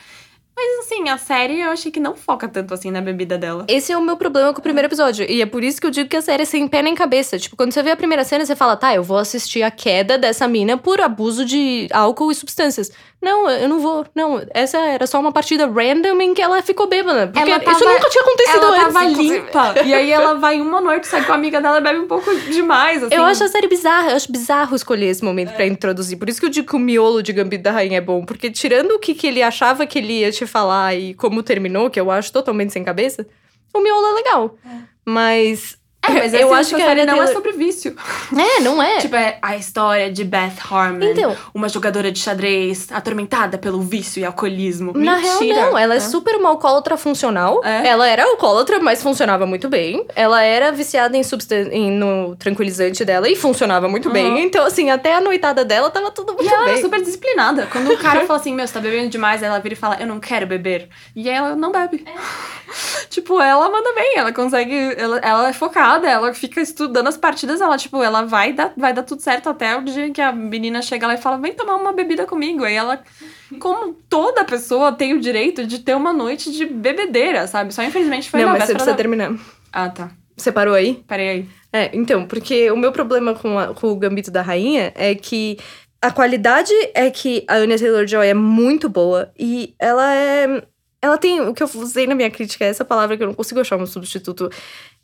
[0.56, 3.64] Mas assim, a série eu achei que não foca tanto assim na bebida dela.
[3.66, 5.24] Esse é o meu problema com o primeiro episódio.
[5.30, 7.38] E é por isso que eu digo que a série é sem pé nem cabeça.
[7.38, 10.18] Tipo, quando você vê a primeira cena, você fala, tá, eu vou assistir a queda
[10.18, 12.90] dessa mina por abuso de álcool e substâncias.
[13.22, 14.06] Não, eu não vou.
[14.14, 17.26] Não, essa era só uma partida random em que ela ficou bêbada.
[17.26, 18.92] Porque Ela isso tava- nunca tinha acontecido Ela antes.
[18.94, 19.38] tava inclusive.
[19.40, 19.74] limpa.
[19.84, 22.34] e aí ela vai uma noite, sai com a amiga dela e bebe um pouco
[22.50, 23.14] demais, assim.
[23.14, 26.18] Eu acho a série bizarra, eu acho bizarro escolher esse momento pra introduzir.
[26.18, 28.24] Por isso que eu digo que o miolo de Gambito da Rainha é bom.
[28.24, 31.90] Porque tirando o que, que ele achava que ele ia te falar e como terminou,
[31.90, 33.26] que eu acho totalmente sem cabeça,
[33.72, 34.58] o miolo é legal.
[34.64, 35.78] É, mas
[36.34, 37.96] eu essa acho que a série Anya não é Taylor- sobre vício.
[38.36, 38.98] É, não é.
[38.98, 41.36] Tipo, é a história de Beth Harmon, Então.
[41.54, 44.92] uma jogadora de xadrez atormentada pelo vício e alcoolismo.
[44.94, 45.54] Na Mentira.
[45.54, 45.78] real, não.
[45.78, 47.60] Ela é super uma alcoólatra funcional.
[47.64, 47.86] É.
[47.88, 50.06] Ela era alcoólatra, mas funcionava muito bem.
[50.14, 54.42] Ela era viciada em substan em- no tranquilizante dela e funcionava muito bem.
[54.42, 56.72] Então, assim, até a noitada dela tava tudo muito E ela bem.
[56.74, 57.66] era super disciplinada.
[57.70, 60.06] Quando o cara fala assim, meu, você tá bebendo demais, ela vira e fala, eu
[60.06, 60.88] não quero beber.
[61.14, 62.04] E ela não bebe.
[63.08, 64.94] tipo, ela manda bem, ela consegue.
[64.96, 68.92] Ela, ela é focada, ela fica estudando as partidas, ela, tipo, ela vai dar, vai
[68.92, 71.76] dar tudo certo até o dia que a menina chega lá e fala, vem tomar
[71.76, 72.64] uma bebida comigo.
[72.64, 73.02] Aí ela,
[73.58, 77.72] como toda pessoa tem o direito de ter uma noite de bebedeira, sabe?
[77.74, 78.96] Só infelizmente foi Não, na mas você precisa da...
[78.96, 79.34] terminar.
[79.72, 80.10] Ah, tá.
[80.36, 81.02] Você parou aí?
[81.06, 81.48] Peraí aí.
[81.72, 85.58] É, então, porque o meu problema com, a- com o Gambito da Rainha é que
[86.02, 90.62] a qualidade é que a Anya Taylor-Joy é muito boa e ela é
[91.02, 93.34] ela tem o que eu usei na minha crítica, é essa palavra que eu não
[93.34, 94.50] consigo achar um substituto.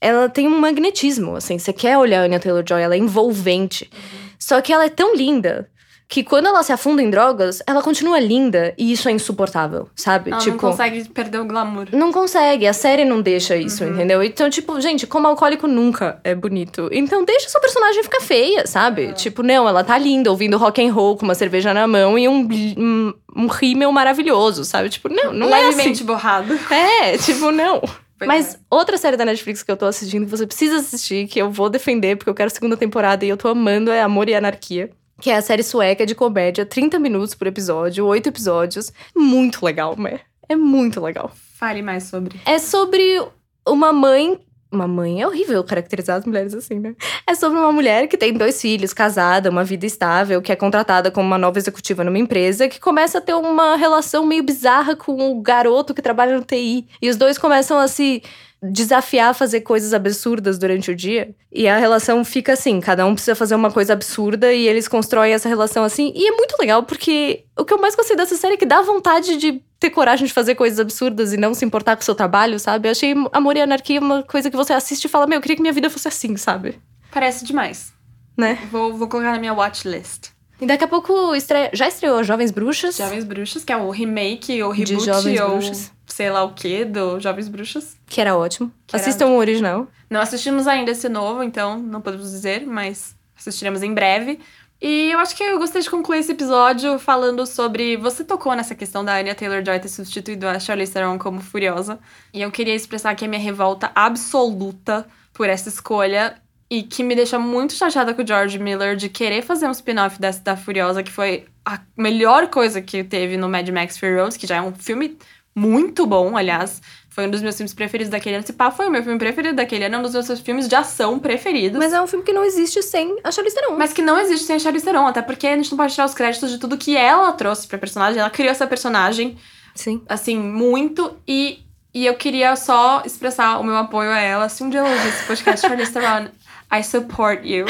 [0.01, 3.91] Ela tem um magnetismo, assim, você quer olhar a Anya Taylor-Joy, ela é envolvente.
[4.39, 5.71] Só que ela é tão linda
[6.09, 10.31] que quando ela se afunda em drogas, ela continua linda e isso é insuportável, sabe?
[10.31, 11.89] Ela tipo, não consegue perder o glamour.
[11.93, 13.91] não consegue, a série não deixa isso, Uhum.
[13.95, 14.23] entendeu?
[14.23, 16.89] Então, tipo, gente, como alcoólico nunca é bonito.
[16.93, 19.13] Então, deixa sua personagem ficar feia, sabe?
[19.15, 22.29] Tipo, não, ela tá linda, ouvindo rock and roll com uma cerveja na mão e
[22.29, 22.47] um,
[22.79, 24.89] um, um rímel maravilhoso, sabe?
[24.89, 25.77] Tipo, não, não é assim.
[25.77, 26.57] Levemente borrado.
[26.71, 27.81] É, tipo, não.
[28.19, 28.59] Pois Mas é.
[28.71, 31.69] outra série da Netflix que eu tô assistindo, que você precisa assistir, que eu vou
[31.69, 34.89] defender, porque eu quero segunda temporada e eu tô amando, é Amor e Anarquia.
[35.21, 38.93] Que é a série sueca de comédia, 30 minutos por episódio, 8 episódios.
[39.15, 40.21] Muito legal, né?
[40.49, 41.31] É muito legal.
[41.55, 42.39] Fale mais sobre.
[42.45, 43.23] É sobre
[43.67, 44.39] uma mãe.
[44.71, 46.95] Uma mãe é horrível caracterizar as mulheres assim, né?
[47.27, 51.11] É sobre uma mulher que tem dois filhos, casada, uma vida estável, que é contratada
[51.11, 55.31] como uma nova executiva numa empresa, que começa a ter uma relação meio bizarra com
[55.31, 56.87] o garoto que trabalha no TI.
[57.01, 58.23] E os dois começam a se
[58.63, 61.35] desafiar a fazer coisas absurdas durante o dia.
[61.53, 65.33] E a relação fica assim, cada um precisa fazer uma coisa absurda e eles constroem
[65.33, 66.13] essa relação assim.
[66.15, 68.83] E é muito legal porque o que eu mais gostei dessa série é que dá
[68.83, 72.15] vontade de ter coragem de fazer coisas absurdas e não se importar com o seu
[72.15, 72.89] trabalho, sabe?
[72.89, 75.57] Eu achei Amor e Anarquia uma coisa que você assiste e fala, meu, eu queria
[75.57, 76.81] que minha vida fosse assim, sabe?
[77.11, 77.93] Parece demais.
[78.37, 78.59] Né?
[78.71, 80.31] Vou, vou colocar na minha watchlist.
[80.61, 81.71] E daqui a pouco estreia...
[81.73, 82.97] já estreou Jovens Bruxas.
[82.97, 85.93] Jovens Bruxas, que é o remake ou De reboot Jovens ou Bruxas.
[86.07, 87.97] Sei lá o que do Jovens Bruxas.
[88.07, 88.73] Que era ótimo.
[88.87, 89.89] Que era Assistam o original.
[90.09, 94.41] Não assistimos ainda esse novo, então não podemos dizer, mas assistiremos em breve.
[94.81, 97.97] E eu acho que eu gostaria de concluir esse episódio falando sobre.
[97.97, 101.99] Você tocou nessa questão da Anya Taylor Joy ter substituído a Charlize Theron como Furiosa.
[102.33, 106.37] E eu queria expressar aqui a minha revolta absoluta por essa escolha.
[106.69, 110.21] E que me deixa muito chateada com o George Miller de querer fazer um spin-off
[110.21, 114.39] dessa da Furiosa, que foi a melhor coisa que teve no Mad Max Fury Road,
[114.39, 115.17] que já é um filme
[115.57, 116.83] muito bom, aliás.
[117.09, 118.47] Foi um dos meus filmes preferidos daquele ano.
[118.47, 120.75] Se pá, foi o meu filme preferido daquele ano, é um dos meus filmes de
[120.75, 121.79] ação preferidos.
[121.79, 123.75] Mas é um filme que não existe sem a Charlize Theron.
[123.75, 126.05] Mas que não existe sem a Charlize Theron, até porque a gente não pode tirar
[126.05, 128.21] os créditos de tudo que ela trouxe pra personagem.
[128.21, 129.39] Ela criou essa personagem,
[129.75, 130.03] Sim.
[130.07, 131.17] assim, muito.
[131.27, 131.61] E,
[131.95, 134.51] e eu queria só expressar o meu apoio a ela.
[134.51, 136.29] Se um dia ela ouvir esse podcast, Charlize Theron,
[136.71, 137.65] I support you.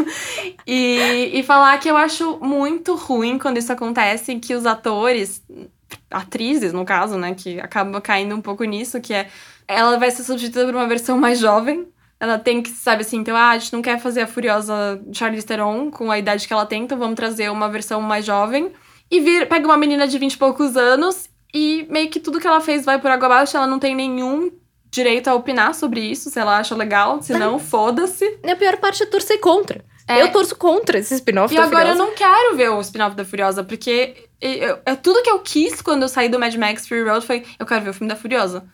[0.66, 5.42] e, e falar que eu acho muito ruim quando isso acontece, que os atores,
[6.10, 9.28] atrizes no caso, né, que acaba caindo um pouco nisso, que é
[9.66, 11.88] ela vai ser substituída por uma versão mais jovem.
[12.20, 15.46] Ela tem que, sabe assim, então, ah, a gente não quer fazer a Furiosa Charlize
[15.46, 18.72] Theron com a idade que ela tem, então vamos trazer uma versão mais jovem.
[19.10, 22.46] E vir, pega uma menina de 20 e poucos anos e meio que tudo que
[22.46, 24.52] ela fez vai por água abaixo, ela não tem nenhum
[24.90, 28.38] direito a opinar sobre isso, se ela acha legal, se não, foda-se.
[28.44, 29.84] E a pior parte é torcer contra.
[30.06, 30.22] É.
[30.22, 33.64] Eu torço contra esse spin-off E agora eu não quero ver o spin-off da Furiosa,
[33.64, 37.24] porque eu- é tudo que eu quis quando eu saí do Mad Max Fury Road
[37.26, 38.64] foi eu quero ver o filme da Furiosa.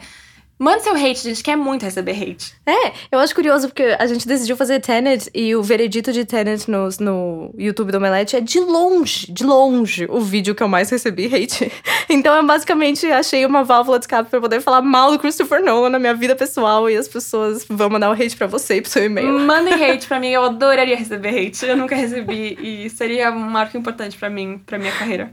[0.59, 2.53] Mande seu hate, a gente quer muito receber hate.
[2.67, 6.69] É, eu acho curioso porque a gente decidiu fazer Tenet e o veredito de Tenet
[6.69, 10.91] no, no YouTube do Omelete é de longe, de longe, o vídeo que eu mais
[10.91, 11.71] recebi hate.
[12.11, 15.91] Então eu basicamente achei uma válvula de escape pra poder falar mal do Christopher Nolan
[15.91, 18.91] na minha vida pessoal e as pessoas vão mandar o hate pra você e pro
[18.91, 19.29] seu e-mail.
[19.41, 21.67] Mandem hate pra mim, eu adoraria receber hate.
[21.67, 25.31] Eu nunca recebi e seria um marco importante pra mim, pra minha carreira.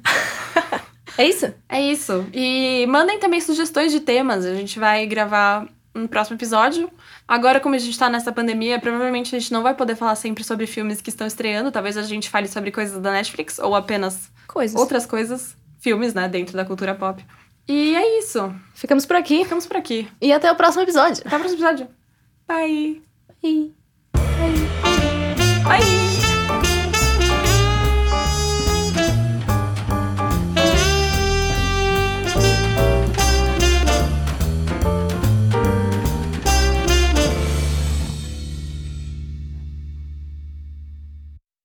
[1.18, 1.54] É isso?
[1.70, 2.26] É isso.
[2.34, 4.46] E mandem também sugestões de temas.
[4.46, 6.90] A gente vai gravar no próximo episódio.
[7.28, 10.44] Agora, como a gente tá nessa pandemia, provavelmente a gente não vai poder falar sempre
[10.44, 11.72] sobre filmes que estão estreando.
[11.72, 14.80] Talvez a gente fale sobre coisas da Netflix ou apenas Coisas.
[14.80, 17.26] outras coisas, filmes, né, dentro da cultura pop.
[17.68, 18.54] E é isso.
[18.74, 19.44] Ficamos por aqui.
[19.44, 20.08] Ficamos por aqui.
[20.22, 21.24] E até o próximo episódio.
[21.26, 21.88] Até o próximo episódio.
[22.48, 23.02] Bye.
[23.42, 23.74] Bye.
[25.64, 26.15] Bye.